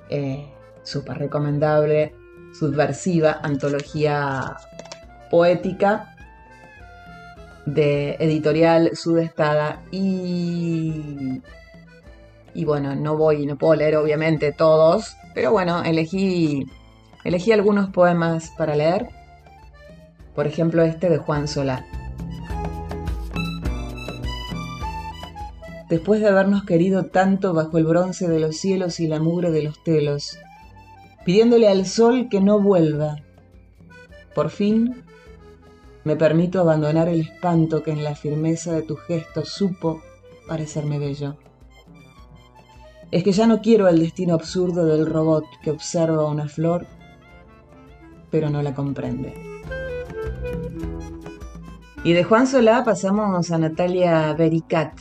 eh, 0.10 0.55
súper 0.86 1.18
recomendable, 1.18 2.16
subversiva, 2.58 3.40
antología 3.44 4.56
poética 5.30 6.16
de 7.66 8.16
editorial 8.20 8.92
Sudestada 8.94 9.82
y 9.92 11.42
y 12.54 12.64
bueno, 12.64 12.96
no 12.96 13.18
voy, 13.18 13.46
no 13.46 13.58
puedo 13.58 13.76
leer 13.76 13.98
obviamente 13.98 14.54
todos, 14.54 15.18
pero 15.34 15.52
bueno, 15.52 15.84
elegí 15.84 16.66
elegí 17.26 17.52
algunos 17.52 17.90
poemas 17.90 18.52
para 18.58 18.76
leer. 18.76 19.10
Por 20.34 20.48
ejemplo, 20.48 20.84
este 20.84 21.10
de 21.10 21.18
Juan 21.18 21.48
Solá. 21.50 21.86
Después 25.90 26.22
de 26.22 26.30
habernos 26.30 26.64
querido 26.64 27.06
tanto 27.06 27.54
bajo 27.54 27.78
el 27.78 27.86
bronce 27.86 28.28
de 28.28 28.40
los 28.40 28.58
cielos 28.58 29.00
y 29.00 29.08
la 29.08 29.20
mugre 29.20 29.52
de 29.52 29.64
los 29.64 29.84
telos, 29.84 30.38
pidiéndole 31.26 31.68
al 31.68 31.86
sol 31.86 32.28
que 32.30 32.40
no 32.40 32.62
vuelva. 32.62 33.18
Por 34.34 34.50
fin, 34.50 35.04
me 36.04 36.16
permito 36.16 36.62
abandonar 36.62 37.10
el 37.10 37.22
espanto 37.22 37.84
que 37.84 37.92
en 37.92 38.04
la 38.04 38.16
firmeza 38.16 38.74
de 38.74 38.84
tu 38.84 38.96
gesto 38.96 39.44
supo 39.44 40.02
parecerme 40.48 41.00
bello. 41.00 41.36
Es 43.12 43.24
que 43.24 43.32
ya 43.32 43.48
no 43.48 43.62
quiero 43.62 43.88
el 43.88 44.00
destino 44.00 44.36
absurdo 44.36 44.86
del 44.86 45.06
robot 45.06 45.46
que 45.64 45.72
observa 45.72 46.28
una 46.28 46.48
flor, 46.48 46.86
pero 48.30 48.50
no 48.50 48.62
la 48.62 48.76
comprende. 48.76 49.34
Y 52.04 52.14
de 52.14 52.24
Juan 52.24 52.46
Solá 52.46 52.84
pasamos 52.84 53.50
a 53.50 53.58
Natalia 53.58 54.32
Bericat. 54.34 54.94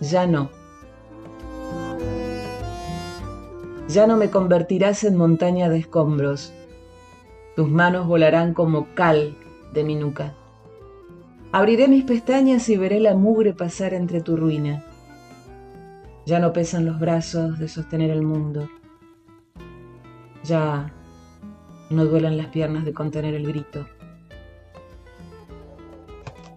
Ya 0.00 0.26
no. 0.26 0.61
Ya 3.92 4.06
no 4.06 4.16
me 4.16 4.30
convertirás 4.30 5.04
en 5.04 5.16
montaña 5.16 5.68
de 5.68 5.76
escombros. 5.76 6.54
Tus 7.56 7.68
manos 7.68 8.06
volarán 8.06 8.54
como 8.54 8.86
cal 8.94 9.36
de 9.74 9.84
mi 9.84 9.96
nuca. 9.96 10.32
Abriré 11.52 11.88
mis 11.88 12.02
pestañas 12.04 12.70
y 12.70 12.78
veré 12.78 13.00
la 13.00 13.14
mugre 13.14 13.52
pasar 13.52 13.92
entre 13.92 14.22
tu 14.22 14.34
ruina. 14.38 14.82
Ya 16.24 16.38
no 16.38 16.54
pesan 16.54 16.86
los 16.86 16.98
brazos 16.98 17.58
de 17.58 17.68
sostener 17.68 18.08
el 18.10 18.22
mundo. 18.22 18.66
Ya 20.42 20.90
no 21.90 22.06
duelan 22.06 22.38
las 22.38 22.46
piernas 22.46 22.86
de 22.86 22.94
contener 22.94 23.34
el 23.34 23.46
grito. 23.46 23.86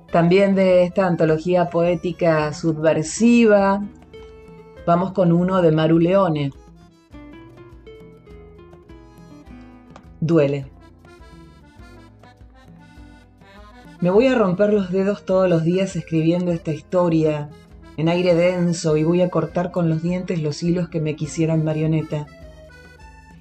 También 0.10 0.56
de 0.56 0.84
esta 0.84 1.06
antología 1.06 1.70
poética 1.70 2.54
subversiva, 2.54 3.84
vamos 4.88 5.12
con 5.12 5.34
uno 5.34 5.62
de 5.62 5.74
Maru 5.74 6.00
Leone. 6.00 6.54
Duele. 10.20 10.66
Me 14.02 14.10
voy 14.10 14.28
a 14.28 14.36
romper 14.36 14.74
los 14.74 14.92
dedos 14.92 15.26
todos 15.26 15.50
los 15.50 15.64
días 15.64 15.96
escribiendo 15.96 16.52
esta 16.52 16.72
historia 16.72 17.50
en 17.98 18.10
aire 18.10 18.36
denso 18.36 18.98
y 18.98 19.04
voy 19.04 19.22
a 19.22 19.30
cortar 19.30 19.72
con 19.72 19.90
los 19.90 20.04
dientes 20.04 20.42
los 20.42 20.62
hilos 20.64 20.90
que 20.90 21.00
me 21.00 21.16
quisieran 21.16 21.64
marioneta. 21.64 22.28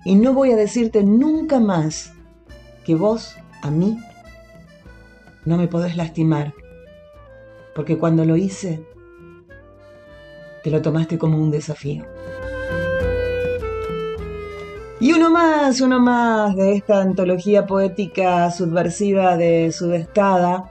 Y 0.05 0.15
no 0.17 0.33
voy 0.33 0.53
a 0.53 0.57
decirte 0.57 1.03
nunca 1.03 1.61
más 1.61 2.13
que 2.85 2.95
vos, 2.95 3.37
a 3.63 3.71
mí, 3.71 3.99
no 5.45 5.57
me 5.57 5.69
podés 5.69 5.97
lastimar, 5.97 6.55
porque 7.75 7.99
cuando 7.99 8.25
lo 8.25 8.37
hice, 8.37 8.85
te 10.63 10.71
lo 10.71 10.83
tomaste 10.83 11.19
como 11.19 11.39
un 11.39 11.51
desafío. 11.51 12.05
Y 15.01 15.13
uno 15.13 15.29
más, 15.29 15.81
uno 15.81 15.99
más 15.99 16.55
de 16.55 16.77
esta 16.77 17.03
antología 17.03 17.67
poética 17.67 18.51
subversiva 18.53 19.37
de 19.37 19.73
Sudestada, 19.73 20.71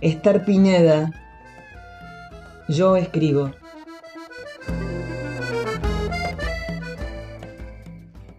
Esther 0.00 0.44
Pineda. 0.44 1.12
Yo 2.68 2.96
escribo. 2.96 3.52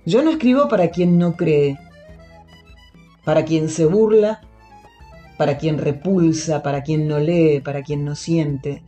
Yo 0.06 0.22
no 0.22 0.32
escribo 0.32 0.68
para 0.68 0.90
quien 0.90 1.18
no 1.18 1.38
cree, 1.38 1.80
para 3.24 3.46
quien 3.46 3.70
se 3.70 3.86
burla, 3.86 4.42
para 5.38 5.58
quien 5.58 5.78
repulsa, 5.78 6.62
para 6.62 6.84
quien 6.84 7.08
no 7.08 7.20
lee, 7.20 7.62
para 7.62 7.84
quien 7.84 8.04
no 8.04 8.16
siente, 8.16 8.84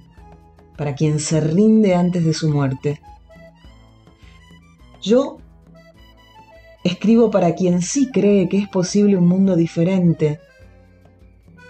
para 0.77 0.93
quien 0.95 1.19
se 1.19 1.39
rinde 1.39 1.95
antes 1.95 2.25
de 2.25 2.33
su 2.33 2.49
muerte. 2.49 2.99
Yo 5.01 5.37
escribo 6.83 7.31
para 7.31 7.55
quien 7.55 7.81
sí 7.81 8.11
cree 8.11 8.49
que 8.49 8.57
es 8.57 8.67
posible 8.67 9.17
un 9.17 9.27
mundo 9.27 9.55
diferente, 9.55 10.39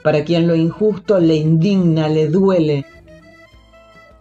para 0.04 0.23
quien 0.23 0.47
lo 0.47 0.56
injusto 0.56 1.19
le 1.19 1.36
indigna, 1.36 2.10
le 2.10 2.28
duele, 2.28 2.86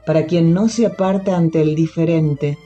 para 0.07 0.27
quien 0.27 0.53
no 0.53 0.69
se 0.69 0.87
aparta 0.87 1.37
ante 1.37 1.63
el 1.63 1.75
diferente, 1.75 2.59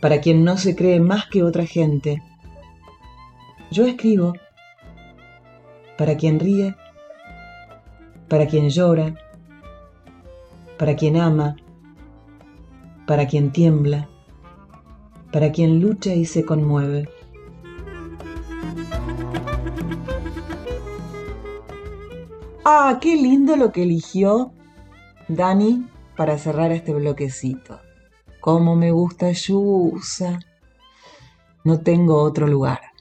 para 0.00 0.20
quien 0.20 0.44
no 0.44 0.56
se 0.56 0.74
cree 0.74 1.00
más 1.00 1.26
que 1.26 1.42
otra 1.42 1.66
gente. 1.66 2.22
Yo 3.70 3.86
escribo 3.86 4.34
para 5.96 6.16
quien 6.16 6.40
ríe, 6.40 6.74
para 8.28 8.46
quien 8.46 8.68
llora, 8.68 9.14
para 10.78 10.96
quien 10.96 11.16
ama, 11.16 11.56
para 13.06 13.26
quien 13.26 13.52
tiembla, 13.52 14.08
para 15.32 15.50
quien 15.50 15.80
lucha 15.80 16.14
y 16.14 16.24
se 16.26 16.44
conmueve. 16.44 17.08
Ah, 22.64 22.98
qué 23.00 23.16
lindo 23.16 23.56
lo 23.56 23.72
que 23.72 23.82
eligió 23.82 24.52
Dani 25.28 25.88
para 26.16 26.38
cerrar 26.38 26.70
este 26.70 26.94
bloquecito. 26.94 27.80
Cómo 28.40 28.76
me 28.76 28.92
gusta 28.92 29.32
Yusa. 29.32 30.38
No 31.64 31.80
tengo 31.80 32.22
otro 32.22 32.46
lugar. 32.46 32.91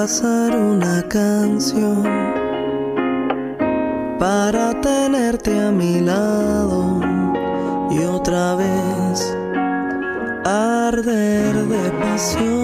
pasar 0.00 0.56
una 0.56 1.02
canción 1.08 2.02
para 4.18 4.80
tenerte 4.80 5.52
a 5.60 5.70
mi 5.70 6.00
lado 6.00 7.02
y 7.90 7.98
otra 8.04 8.54
vez 8.54 9.36
arder 10.46 11.54
de 11.72 11.90
pasión. 12.00 12.59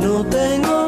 no 0.00 0.24
tengo 0.24 0.81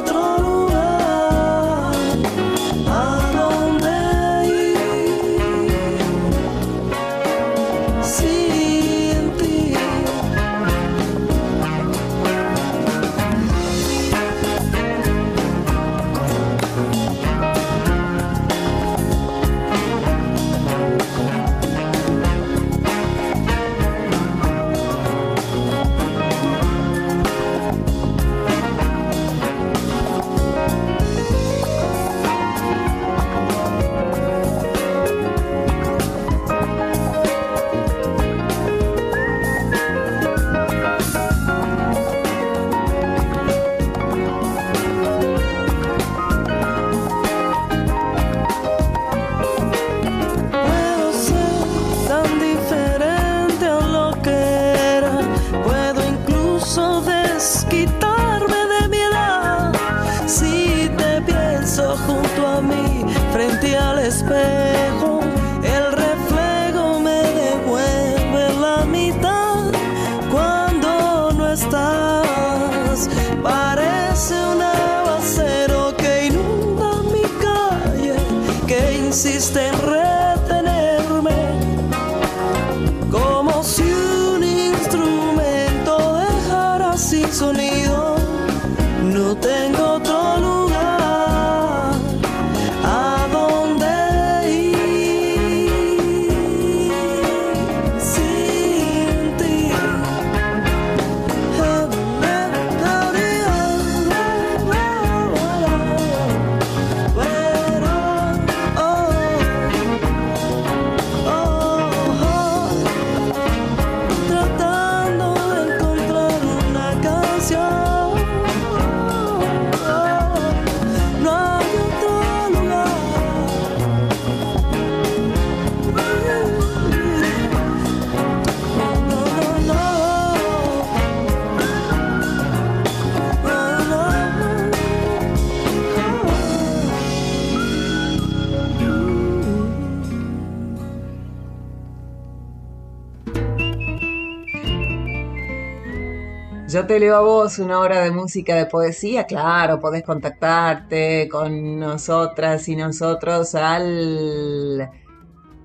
Yo 146.74 146.88
te 146.88 146.98
leo 146.98 147.14
a 147.14 147.20
vos 147.20 147.60
una 147.60 147.78
hora 147.78 148.00
de 148.00 148.10
música 148.10 148.56
de 148.56 148.66
poesía, 148.66 149.26
claro, 149.26 149.78
podés 149.78 150.02
contactarte 150.02 151.28
con 151.30 151.78
nosotras 151.78 152.68
y 152.68 152.74
nosotros 152.74 153.54
al 153.54 154.90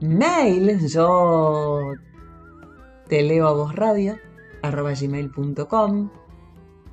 mail, 0.01 0.87
yo 0.87 1.93
te 3.07 3.23
leo 3.23 3.47
a 3.47 3.53
vos 3.53 3.75
radio, 3.75 4.19
arroba 4.61 4.93
gmail.com, 4.93 6.11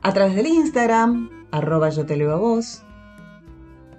a 0.00 0.12
través 0.14 0.34
del 0.34 0.46
Instagram, 0.46 1.48
arroba 1.50 1.90
yo 1.90 2.06
te 2.06 2.16
leo 2.16 2.32
a 2.32 2.36
vos, 2.36 2.86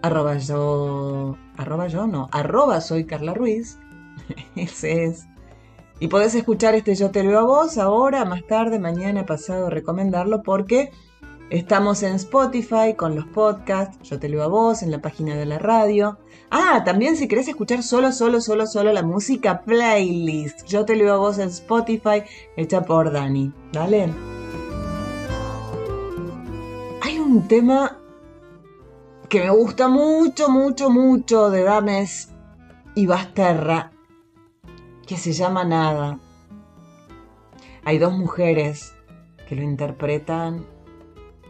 arroba 0.01 0.37
yo, 0.37 1.37
arroba 1.57 1.89
yo 1.89 2.07
no, 2.07 2.27
arroba 2.31 2.81
soy 2.81 3.05
Carla 3.05 3.35
Ruiz, 3.35 3.77
ese 4.55 5.05
es 5.05 5.27
y 5.99 6.07
podés 6.07 6.35
escuchar 6.35 6.75
este 6.75 6.95
Yo 6.95 7.11
te 7.11 7.23
leo 7.23 7.39
a 7.39 7.43
vos 7.43 7.77
ahora, 7.77 8.25
más 8.25 8.45
tarde, 8.45 8.79
mañana, 8.79 9.25
pasado, 9.25 9.69
recomendarlo 9.69 10.43
porque 10.43 10.91
estamos 11.49 12.03
en 12.03 12.15
Spotify 12.15 12.93
con 12.95 13.15
los 13.15 13.25
podcasts, 13.25 13.97
Yo 14.07 14.19
te 14.19 14.29
leo 14.29 14.43
a 14.43 14.47
vos, 14.47 14.83
en 14.83 14.91
la 14.91 15.01
página 15.01 15.35
de 15.35 15.45
la 15.45 15.59
radio. 15.59 16.19
Ah, 16.51 16.83
también 16.85 17.15
si 17.15 17.27
querés 17.27 17.47
escuchar 17.47 17.83
solo, 17.83 18.11
solo, 18.11 18.41
solo, 18.41 18.67
solo 18.67 18.93
la 18.93 19.03
música, 19.03 19.61
playlist. 19.63 20.65
Yo 20.65 20.85
te 20.85 20.95
leo 20.95 21.13
a 21.13 21.17
vos 21.17 21.39
en 21.39 21.49
Spotify, 21.49 22.23
hecha 22.55 22.81
por 22.81 23.11
Dani. 23.11 23.51
¿Vale? 23.73 24.13
Hay 27.01 27.19
un 27.19 27.47
tema 27.47 27.97
que 29.29 29.41
me 29.41 29.49
gusta 29.49 29.87
mucho, 29.87 30.49
mucho, 30.49 30.89
mucho 30.89 31.49
de 31.49 31.63
Dames 31.63 32.29
y 32.95 33.05
Basterra 33.07 33.91
que 35.07 35.17
se 35.17 35.31
llama 35.31 35.63
Nada. 35.63 36.19
Hay 37.85 37.97
dos 37.97 38.13
mujeres 38.13 38.93
que 39.47 39.55
lo 39.55 39.63
interpretan 39.63 40.65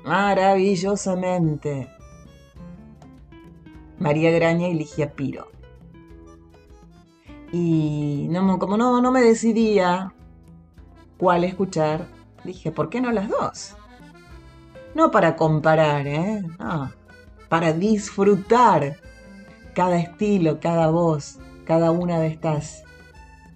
maravillosamente. 0.06 1.90
María 3.98 4.30
Graña 4.32 4.68
y 4.68 4.76
Ligia 4.76 5.12
Piro. 5.14 5.48
Y 7.52 8.28
no, 8.30 8.60
como 8.60 8.78
no, 8.78 9.02
no 9.02 9.12
me 9.12 9.22
decidía 9.22 10.14
cuál 11.18 11.44
escuchar, 11.44 12.08
dije, 12.44 12.72
¿por 12.72 12.90
qué 12.90 13.02
no 13.02 13.12
las 13.12 13.28
dos? 13.28 13.76
No 14.94 15.10
para 15.10 15.36
comparar, 15.36 16.06
¿eh? 16.06 16.44
Para 17.50 17.74
disfrutar 17.74 18.98
cada 19.74 19.98
estilo, 19.98 20.60
cada 20.60 20.90
voz, 20.92 21.40
cada 21.66 21.90
una 21.90 22.20
de 22.20 22.28
estas 22.28 22.84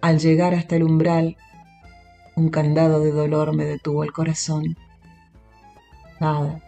Al 0.00 0.18
llegar 0.18 0.54
hasta 0.54 0.76
el 0.76 0.82
umbral, 0.82 1.36
un 2.34 2.48
candado 2.48 3.00
de 3.00 3.12
dolor 3.12 3.54
me 3.54 3.64
detuvo 3.64 4.02
el 4.02 4.12
corazón. 4.12 4.76
Nada, 6.20 6.62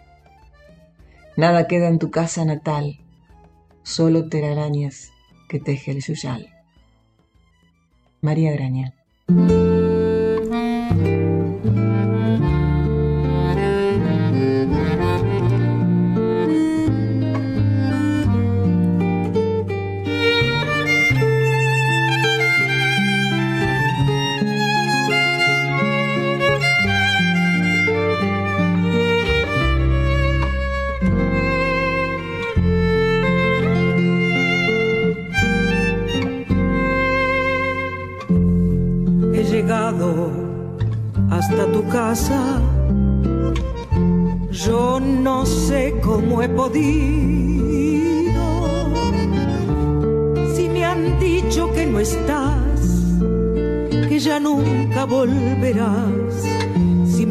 nada 1.37 1.67
queda 1.67 1.89
en 1.89 1.99
tu 1.99 2.11
casa 2.11 2.45
natal, 2.45 3.01
solo 3.83 4.29
telarañas 4.29 5.13
que 5.49 5.61
teje 5.61 5.93
el 5.93 6.03
yuyal. 6.03 6.49
María 8.21 8.53
Graña. 8.53 8.95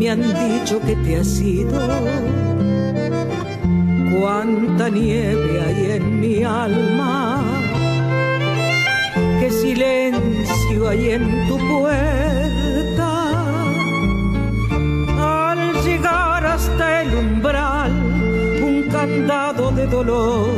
Me 0.01 0.09
han 0.09 0.21
dicho 0.21 0.81
que 0.81 0.95
te 0.95 1.17
has 1.17 1.39
ido. 1.39 1.79
Cuánta 4.17 4.89
nieve 4.89 5.61
hay 5.61 5.91
en 5.97 6.19
mi 6.19 6.43
alma. 6.43 7.43
Qué 9.39 9.51
silencio 9.51 10.89
hay 10.89 11.11
en 11.11 11.47
tu 11.47 11.57
puerta 11.69 12.21
hasta 16.43 17.01
el 17.03 17.15
umbral 17.15 17.91
un 18.61 18.83
candado 18.91 19.71
de 19.71 19.87
dolor 19.87 20.49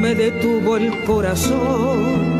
me 0.00 0.14
detuvo 0.14 0.76
el 0.78 1.04
corazón. 1.04 2.39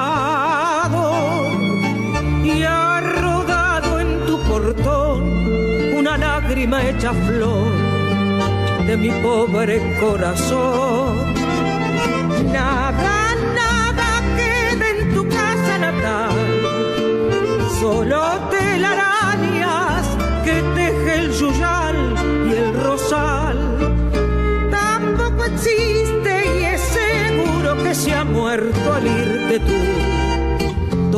y 2.43 2.63
ha 2.63 3.01
rodado 3.01 3.99
en 3.99 4.25
tu 4.25 4.39
portón 4.41 5.97
una 5.97 6.17
lágrima 6.17 6.81
hecha 6.87 7.13
flor 7.13 7.71
de 8.85 8.97
mi 8.97 9.11
pobre 9.21 9.79
corazón. 9.99 11.30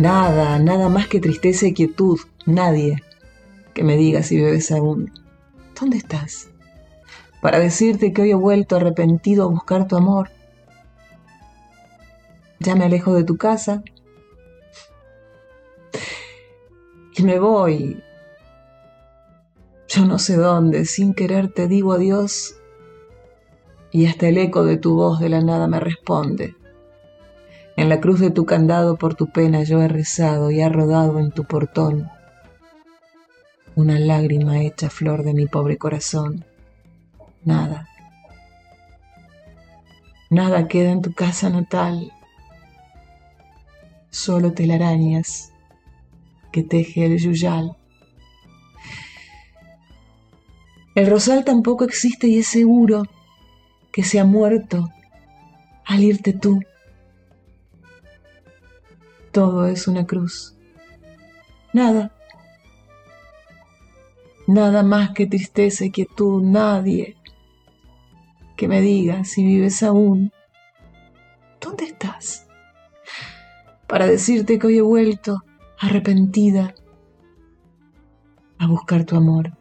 Nada, 0.00 0.58
nada 0.58 0.88
más 0.88 1.08
que 1.08 1.20
tristeza 1.20 1.66
y 1.66 1.74
quietud. 1.74 2.18
Nadie 2.46 3.02
que 3.74 3.84
me 3.84 3.98
diga 3.98 4.22
si 4.22 4.40
bebes 4.40 4.72
aún. 4.72 5.12
¿Dónde 5.78 5.98
estás? 5.98 6.48
Para 7.42 7.58
decirte 7.58 8.14
que 8.14 8.22
hoy 8.22 8.30
he 8.30 8.34
vuelto 8.34 8.76
arrepentido 8.76 9.44
a 9.44 9.48
buscar 9.48 9.86
tu 9.86 9.96
amor. 9.96 10.30
Ya 12.60 12.76
me 12.76 12.86
alejo 12.86 13.12
de 13.12 13.24
tu 13.24 13.36
casa. 13.36 13.84
Y 17.14 17.22
me 17.22 17.38
voy. 17.38 18.02
Yo 19.86 20.06
no 20.06 20.18
sé 20.18 20.36
dónde, 20.36 20.86
sin 20.86 21.12
querer 21.12 21.52
te 21.52 21.68
digo 21.68 21.92
adiós. 21.92 22.56
Y 23.92 24.06
hasta 24.06 24.28
el 24.28 24.38
eco 24.38 24.64
de 24.64 24.78
tu 24.78 24.94
voz 24.94 25.20
de 25.20 25.28
la 25.28 25.42
nada 25.42 25.66
me 25.66 25.78
responde. 25.78 26.56
En 27.80 27.88
la 27.88 27.98
cruz 27.98 28.20
de 28.20 28.30
tu 28.30 28.44
candado 28.44 28.98
por 28.98 29.14
tu 29.14 29.28
pena 29.28 29.62
yo 29.62 29.80
he 29.80 29.88
rezado 29.88 30.50
y 30.50 30.60
ha 30.60 30.68
rodado 30.68 31.18
en 31.18 31.30
tu 31.30 31.44
portón 31.44 32.10
una 33.74 33.98
lágrima 33.98 34.60
hecha 34.60 34.90
flor 34.90 35.24
de 35.24 35.32
mi 35.32 35.46
pobre 35.46 35.78
corazón. 35.78 36.44
Nada. 37.42 37.88
Nada 40.28 40.68
queda 40.68 40.90
en 40.90 41.00
tu 41.00 41.14
casa 41.14 41.48
natal. 41.48 42.12
Solo 44.10 44.52
telarañas 44.52 45.50
que 46.52 46.62
teje 46.62 47.06
el 47.06 47.16
yuyal. 47.18 47.78
El 50.94 51.06
rosal 51.06 51.46
tampoco 51.46 51.84
existe 51.84 52.26
y 52.26 52.40
es 52.40 52.46
seguro 52.46 53.04
que 53.90 54.04
se 54.04 54.20
ha 54.20 54.26
muerto 54.26 54.90
al 55.86 56.02
irte 56.02 56.34
tú. 56.34 56.60
Todo 59.32 59.66
es 59.66 59.86
una 59.86 60.06
cruz. 60.06 60.56
Nada. 61.72 62.12
Nada 64.46 64.82
más 64.82 65.10
que 65.10 65.26
tristeza 65.26 65.84
y 65.84 65.90
quietud. 65.90 66.42
Nadie 66.42 67.16
que 68.56 68.68
me 68.68 68.80
diga 68.82 69.24
si 69.24 69.42
vives 69.42 69.82
aún. 69.82 70.32
¿Dónde 71.60 71.84
estás? 71.84 72.46
Para 73.86 74.06
decirte 74.06 74.58
que 74.58 74.66
hoy 74.66 74.78
he 74.78 74.82
vuelto 74.82 75.42
arrepentida 75.78 76.74
a 78.58 78.66
buscar 78.66 79.04
tu 79.04 79.16
amor. 79.16 79.56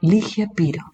Ligia 0.00 0.48
Piro. 0.54 0.93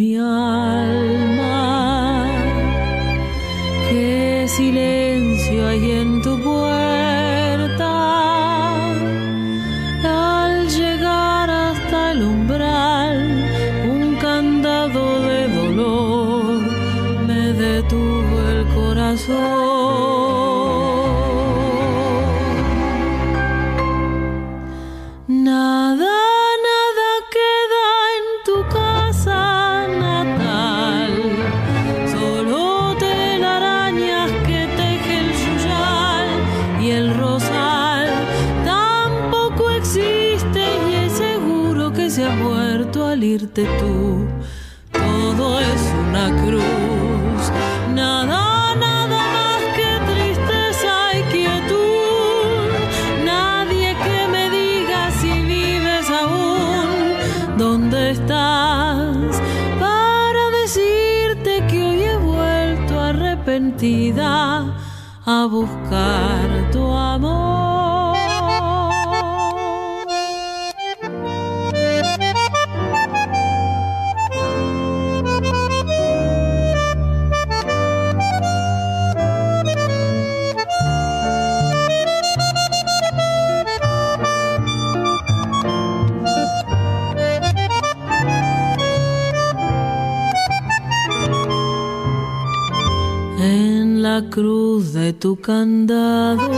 candado. 95.41 96.49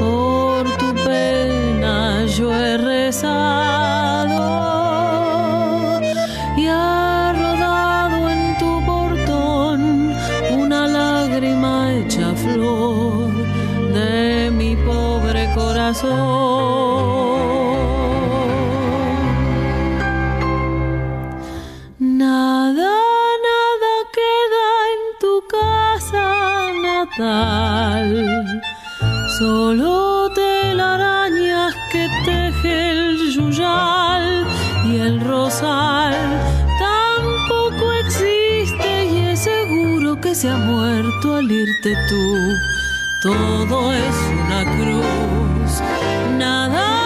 Por 0.00 0.64
tu 0.76 0.94
pena 1.04 2.24
yo 2.26 2.52
he 2.52 2.76
rezado 2.76 4.36
y 6.56 6.66
ha 6.66 7.32
rodado 7.32 8.28
en 8.28 8.58
tu 8.58 8.84
portón 8.84 10.14
una 10.52 10.86
lágrima 10.86 11.94
hecha 11.94 12.34
flor 12.34 13.32
de 13.94 14.50
mi 14.50 14.76
pobre 14.76 15.50
corazón. 15.54 16.55
Tú. 41.82 42.58
Todo 43.22 43.92
es 43.92 44.16
una 44.44 44.64
cruz, 44.76 45.80
nada 46.38 47.05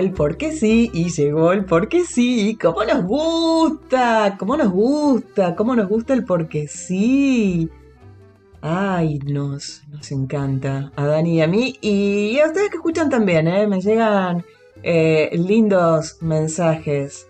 El 0.00 0.12
porque 0.12 0.52
sí 0.52 0.90
y 0.92 1.10
llegó 1.10 1.52
el 1.52 1.64
porque 1.64 2.04
sí. 2.04 2.58
¿Cómo 2.60 2.84
nos 2.84 3.04
gusta? 3.04 4.36
¿Cómo 4.38 4.56
nos 4.56 4.70
gusta? 4.72 5.54
¿Cómo 5.54 5.76
nos 5.76 5.88
gusta 5.88 6.14
el 6.14 6.24
porque 6.24 6.66
sí? 6.66 7.70
Ay, 8.62 9.18
nos, 9.20 9.82
nos 9.88 10.10
encanta 10.12 10.92
a 10.96 11.06
Dani 11.06 11.36
y 11.36 11.40
a 11.42 11.46
mí 11.46 11.76
y 11.80 12.38
a 12.40 12.46
ustedes 12.46 12.70
que 12.70 12.76
escuchan 12.76 13.08
también, 13.08 13.48
¿eh? 13.48 13.66
Me 13.66 13.80
llegan 13.80 14.44
eh, 14.82 15.30
lindos 15.32 16.18
mensajes 16.20 17.26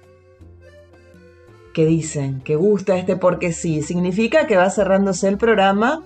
que 1.72 1.86
dicen 1.86 2.40
que 2.40 2.56
gusta 2.56 2.96
este 2.96 3.16
porque 3.16 3.52
sí. 3.52 3.82
Significa 3.82 4.46
que 4.46 4.56
va 4.56 4.70
cerrándose 4.70 5.28
el 5.28 5.38
programa, 5.38 6.04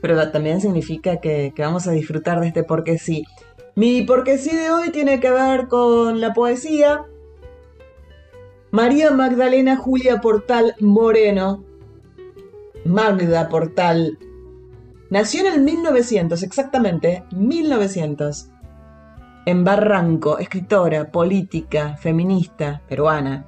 pero 0.00 0.30
también 0.30 0.60
significa 0.60 1.20
que, 1.20 1.52
que 1.54 1.62
vamos 1.62 1.86
a 1.86 1.92
disfrutar 1.92 2.40
de 2.40 2.48
este 2.48 2.64
porque 2.64 2.98
sí. 2.98 3.24
Mi 3.78 4.00
porque 4.00 4.38
sí 4.38 4.56
de 4.56 4.70
hoy 4.70 4.88
tiene 4.88 5.20
que 5.20 5.30
ver 5.30 5.68
con 5.68 6.18
la 6.18 6.32
poesía. 6.32 7.04
María 8.70 9.10
Magdalena 9.10 9.76
Julia 9.76 10.22
Portal 10.22 10.74
Moreno. 10.80 11.62
Magda 12.86 13.50
Portal. 13.50 14.18
Nació 15.10 15.46
en 15.46 15.52
el 15.52 15.60
1900, 15.60 16.42
exactamente, 16.42 17.24
1900. 17.32 18.48
En 19.44 19.62
Barranco, 19.62 20.38
escritora, 20.38 21.12
política, 21.12 21.98
feminista, 21.98 22.80
peruana. 22.88 23.44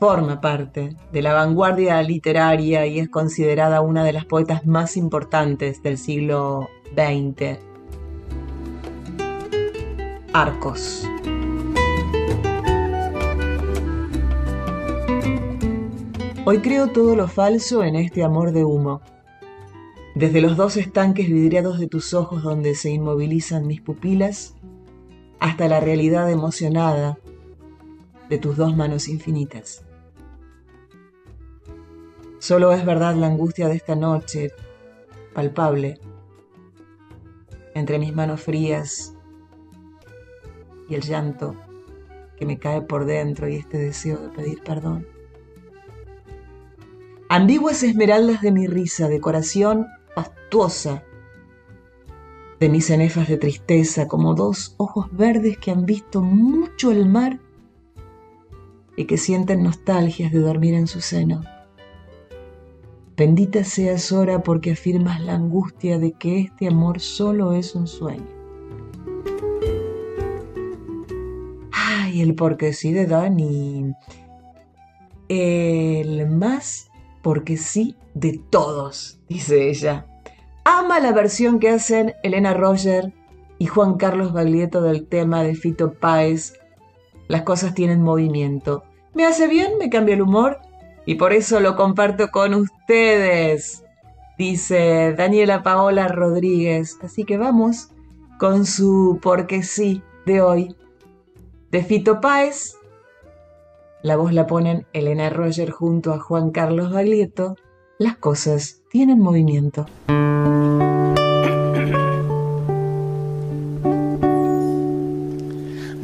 Forma 0.00 0.40
parte 0.40 0.96
de 1.12 1.22
la 1.22 1.34
vanguardia 1.34 2.00
literaria 2.02 2.86
y 2.86 3.00
es 3.00 3.10
considerada 3.10 3.82
una 3.82 4.02
de 4.02 4.14
las 4.14 4.24
poetas 4.24 4.64
más 4.64 4.96
importantes 4.96 5.82
del 5.82 5.98
siglo 5.98 6.70
XX 6.94 7.67
arcos. 10.32 11.04
Hoy 16.44 16.58
creo 16.60 16.88
todo 16.88 17.14
lo 17.16 17.28
falso 17.28 17.82
en 17.84 17.96
este 17.96 18.22
amor 18.22 18.52
de 18.52 18.64
humo. 18.64 19.00
Desde 20.14 20.40
los 20.40 20.56
dos 20.56 20.76
estanques 20.76 21.28
vidriados 21.28 21.78
de 21.78 21.86
tus 21.86 22.14
ojos 22.14 22.42
donde 22.42 22.74
se 22.74 22.90
inmovilizan 22.90 23.66
mis 23.66 23.80
pupilas, 23.80 24.54
hasta 25.40 25.68
la 25.68 25.80
realidad 25.80 26.30
emocionada 26.30 27.18
de 28.28 28.38
tus 28.38 28.56
dos 28.56 28.76
manos 28.76 29.08
infinitas. 29.08 29.84
Solo 32.38 32.72
es 32.72 32.84
verdad 32.84 33.14
la 33.14 33.26
angustia 33.26 33.68
de 33.68 33.76
esta 33.76 33.94
noche, 33.94 34.52
palpable, 35.34 35.98
entre 37.74 37.98
mis 37.98 38.14
manos 38.14 38.40
frías 38.40 39.14
y 40.88 40.94
el 40.94 41.02
llanto 41.02 41.54
que 42.36 42.46
me 42.46 42.58
cae 42.58 42.82
por 42.82 43.04
dentro 43.04 43.48
y 43.48 43.56
este 43.56 43.78
deseo 43.78 44.18
de 44.18 44.28
pedir 44.28 44.62
perdón. 44.62 45.06
Ambiguas 47.28 47.82
esmeraldas 47.82 48.40
de 48.40 48.52
mi 48.52 48.66
risa, 48.66 49.08
decoración 49.08 49.86
fastuosa 50.14 51.02
de 52.58 52.68
mis 52.68 52.86
cenefas 52.86 53.28
de 53.28 53.36
tristeza, 53.36 54.08
como 54.08 54.34
dos 54.34 54.74
ojos 54.78 55.08
verdes 55.12 55.58
que 55.58 55.70
han 55.70 55.84
visto 55.84 56.22
mucho 56.22 56.90
el 56.90 57.06
mar 57.06 57.38
y 58.96 59.04
que 59.04 59.16
sienten 59.16 59.62
nostalgias 59.62 60.32
de 60.32 60.40
dormir 60.40 60.74
en 60.74 60.86
su 60.86 61.00
seno. 61.00 61.42
Bendita 63.16 63.62
seas 63.62 64.10
hora 64.10 64.42
porque 64.42 64.72
afirmas 64.72 65.20
la 65.20 65.34
angustia 65.34 65.98
de 65.98 66.12
que 66.12 66.40
este 66.40 66.68
amor 66.68 67.00
solo 67.00 67.52
es 67.52 67.74
un 67.74 67.86
sueño. 67.86 68.37
Ay, 72.08 72.22
el 72.22 72.34
porque 72.34 72.72
sí 72.72 72.90
de 72.90 73.04
Dani. 73.04 73.94
El 75.28 76.26
más 76.30 76.90
porque 77.20 77.58
sí 77.58 77.96
de 78.14 78.40
todos, 78.48 79.20
dice 79.28 79.68
ella. 79.68 80.06
Ama 80.64 81.00
la 81.00 81.12
versión 81.12 81.58
que 81.58 81.68
hacen 81.68 82.14
Elena 82.22 82.54
Roger 82.54 83.12
y 83.58 83.66
Juan 83.66 83.98
Carlos 83.98 84.32
Baglietto 84.32 84.80
del 84.80 85.06
tema 85.06 85.42
de 85.42 85.54
Fito 85.54 85.92
Páez. 85.92 86.54
Las 87.26 87.42
cosas 87.42 87.74
tienen 87.74 88.00
movimiento. 88.00 88.84
Me 89.12 89.26
hace 89.26 89.46
bien, 89.46 89.72
me 89.78 89.90
cambia 89.90 90.14
el 90.14 90.22
humor 90.22 90.60
y 91.04 91.16
por 91.16 91.34
eso 91.34 91.60
lo 91.60 91.76
comparto 91.76 92.30
con 92.30 92.54
ustedes, 92.54 93.84
dice 94.38 95.12
Daniela 95.12 95.62
Paola 95.62 96.08
Rodríguez. 96.08 96.96
Así 97.02 97.24
que 97.24 97.36
vamos 97.36 97.90
con 98.38 98.64
su 98.64 99.18
porque 99.20 99.62
sí 99.62 100.02
de 100.24 100.40
hoy 100.40 100.74
de 101.70 101.82
Fito 101.82 102.20
Páez. 102.20 102.76
La 104.02 104.16
voz 104.16 104.32
la 104.32 104.46
ponen 104.46 104.86
Elena 104.92 105.28
Roger 105.30 105.70
junto 105.70 106.12
a 106.12 106.18
Juan 106.18 106.50
Carlos 106.50 106.92
Baglietto. 106.92 107.56
Las 107.98 108.16
cosas 108.16 108.80
tienen 108.90 109.18
movimiento. 109.18 109.86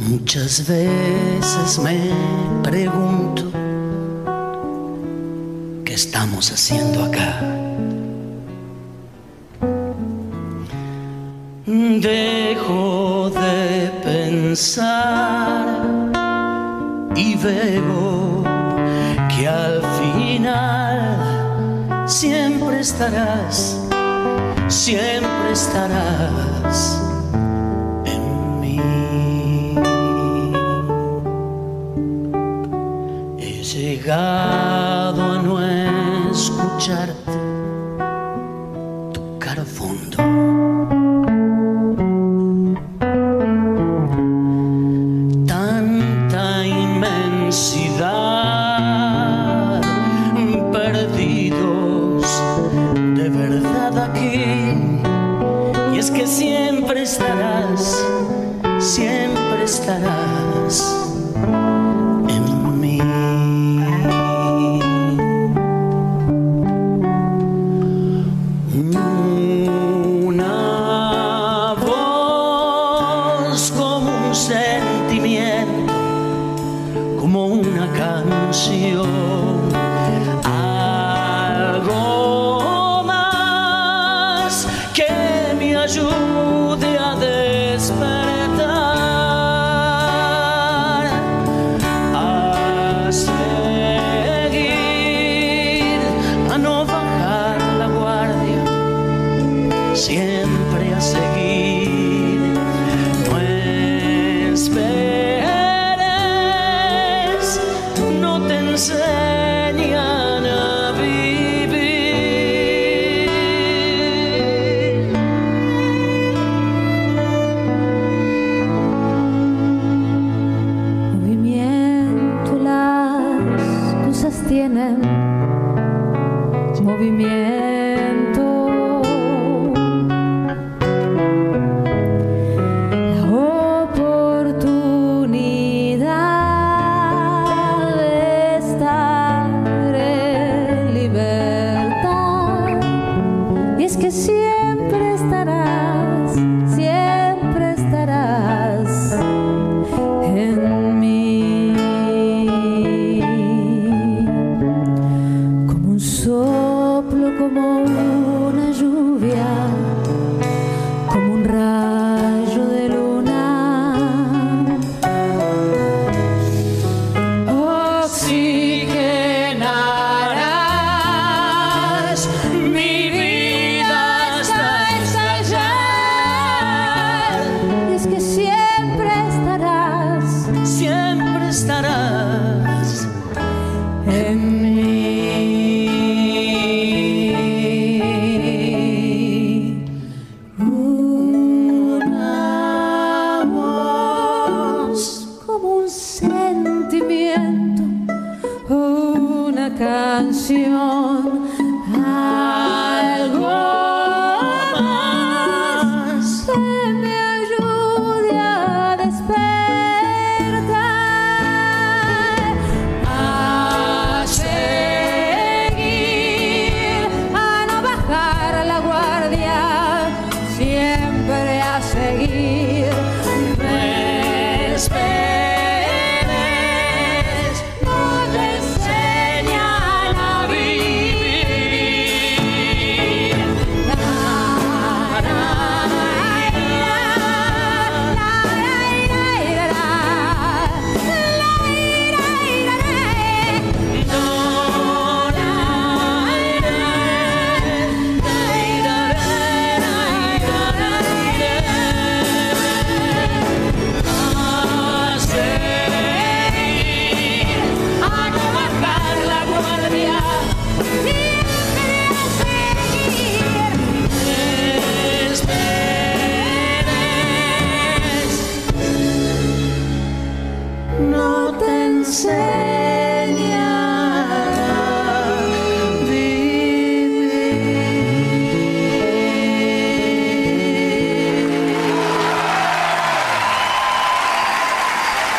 Muchas 0.00 0.68
veces 0.68 1.78
me 1.78 2.10
pregunto 2.62 3.44
qué 5.84 5.94
estamos 5.94 6.50
haciendo 6.50 7.04
acá. 7.04 7.40
Dejo 11.66 12.84
de 12.84 12.93
y 17.16 17.34
veo 17.34 18.44
que 19.28 19.48
al 19.48 19.82
final 19.98 22.07
siempre 22.07 22.78
estarás, 22.78 23.80
siempre 24.68 25.50
estarás. 25.50 27.02
en 28.05 28.61
mí 28.61 28.80
He 33.38 33.64
llegado 33.64 35.32
a 35.32 35.42
no 35.42 35.61
escuchar 36.30 37.12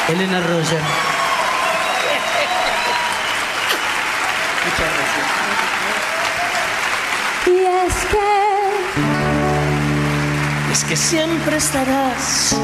Elena 0.07 0.39
Roger. 0.39 0.81
Muchas 4.65 4.89
gracias. 4.93 5.27
Y 7.47 7.49
es 7.65 7.95
que. 8.11 8.29
Es 10.71 10.83
que 10.83 10.95
siempre 10.95 11.57
estarás. 11.57 12.55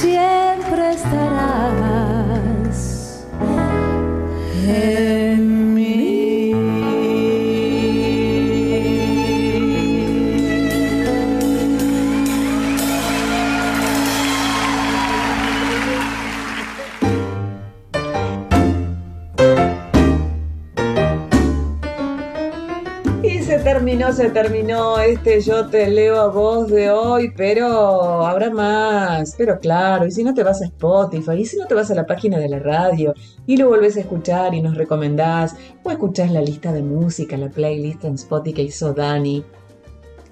Siempre 0.00 0.90
estarás. 0.92 1.56
Se 24.26 24.32
terminó 24.32 24.98
este 24.98 25.40
Yo 25.40 25.68
te 25.68 25.88
leo 25.88 26.16
a 26.16 26.26
vos 26.26 26.66
de 26.66 26.90
hoy, 26.90 27.32
pero 27.36 28.26
habrá 28.26 28.50
más. 28.50 29.36
Pero 29.38 29.60
claro, 29.60 30.04
y 30.04 30.10
si 30.10 30.24
no 30.24 30.34
te 30.34 30.42
vas 30.42 30.60
a 30.62 30.64
Spotify, 30.64 31.34
y 31.38 31.46
si 31.46 31.56
no 31.56 31.66
te 31.66 31.74
vas 31.74 31.92
a 31.92 31.94
la 31.94 32.06
página 32.06 32.36
de 32.40 32.48
la 32.48 32.58
radio, 32.58 33.14
y 33.46 33.56
lo 33.56 33.68
volvés 33.68 33.96
a 33.96 34.00
escuchar 34.00 34.52
y 34.52 34.62
nos 34.62 34.76
recomendás, 34.76 35.54
o 35.84 35.92
escuchás 35.92 36.32
la 36.32 36.40
lista 36.40 36.72
de 36.72 36.82
música, 36.82 37.36
la 37.36 37.50
playlist 37.50 38.04
en 38.04 38.14
Spotify 38.14 38.54
que 38.54 38.62
hizo 38.62 38.92
Dani. 38.94 39.44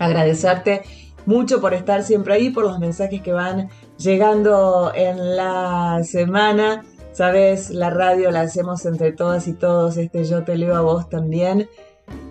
Agradecerte 0.01 0.83
mucho 1.25 1.61
por 1.61 1.73
estar 1.73 2.03
siempre 2.03 2.35
ahí, 2.35 2.51
por 2.51 2.65
los 2.65 2.81
mensajes 2.81 3.23
que 3.23 3.33
van 3.33 3.69
llegando 3.99 4.91
en 4.93 5.37
la 5.37 6.01
semana. 6.03 6.85
Sabes, 7.13 7.71
la 7.71 7.91
radio 7.91 8.33
la 8.33 8.41
hacemos 8.41 8.85
entre 8.87 9.13
todas 9.13 9.47
y 9.47 9.53
todos. 9.53 9.99
Este 9.99 10.25
yo 10.25 10.43
te 10.43 10.57
leo 10.57 10.75
a 10.75 10.81
vos 10.81 11.09
también. 11.09 11.69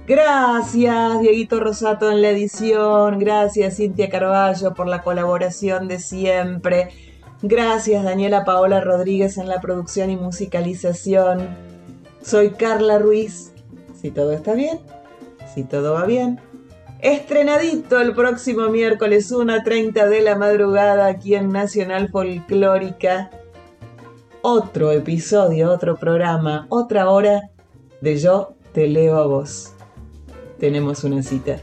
Gracias, 0.06 1.22
Dieguito 1.22 1.62
Rosato 1.62 2.12
en 2.12 2.22
la 2.22 2.32
edición. 2.32 3.20
Gracias, 3.20 3.78
Cintia 3.78 4.10
Carballo, 4.10 4.74
por 4.74 4.90
la 4.90 5.02
colaboración 5.02 5.88
de 5.88 6.00
siempre. 6.00 6.90
Gracias, 7.42 8.04
Daniela 8.04 8.44
Paola 8.44 8.82
Rodríguez 8.82 9.38
en 9.38 9.48
la 9.48 9.62
producción 9.62 10.10
y 10.10 10.18
musicalización. 10.18 11.56
Soy 12.22 12.52
Carla 12.52 13.00
Ruiz. 13.00 13.54
Si 14.02 14.12
todo 14.12 14.34
está 14.34 14.54
bien, 14.54 14.82
si 15.54 15.64
todo 15.64 15.94
va 15.94 16.06
bien. 16.06 16.42
Estrenadito 17.00 18.02
el 18.02 18.14
próximo 18.14 18.68
miércoles 18.68 19.32
1.30 19.32 20.10
de 20.10 20.22
la 20.22 20.36
madrugada 20.36 21.08
aquí 21.08 21.36
en 21.36 21.50
Nacional 21.50 22.10
Folclórica. 22.10 23.30
Otro 24.42 24.92
episodio, 24.92 25.72
otro 25.72 25.96
programa, 25.96 26.66
otra 26.68 27.10
hora 27.10 27.52
de 28.02 28.18
Yo 28.18 28.56
te 28.74 28.88
leo 28.88 29.18
a 29.18 29.28
vos 29.28 29.73
tenemos 30.64 31.04
una 31.04 31.22
cita. 31.22 31.60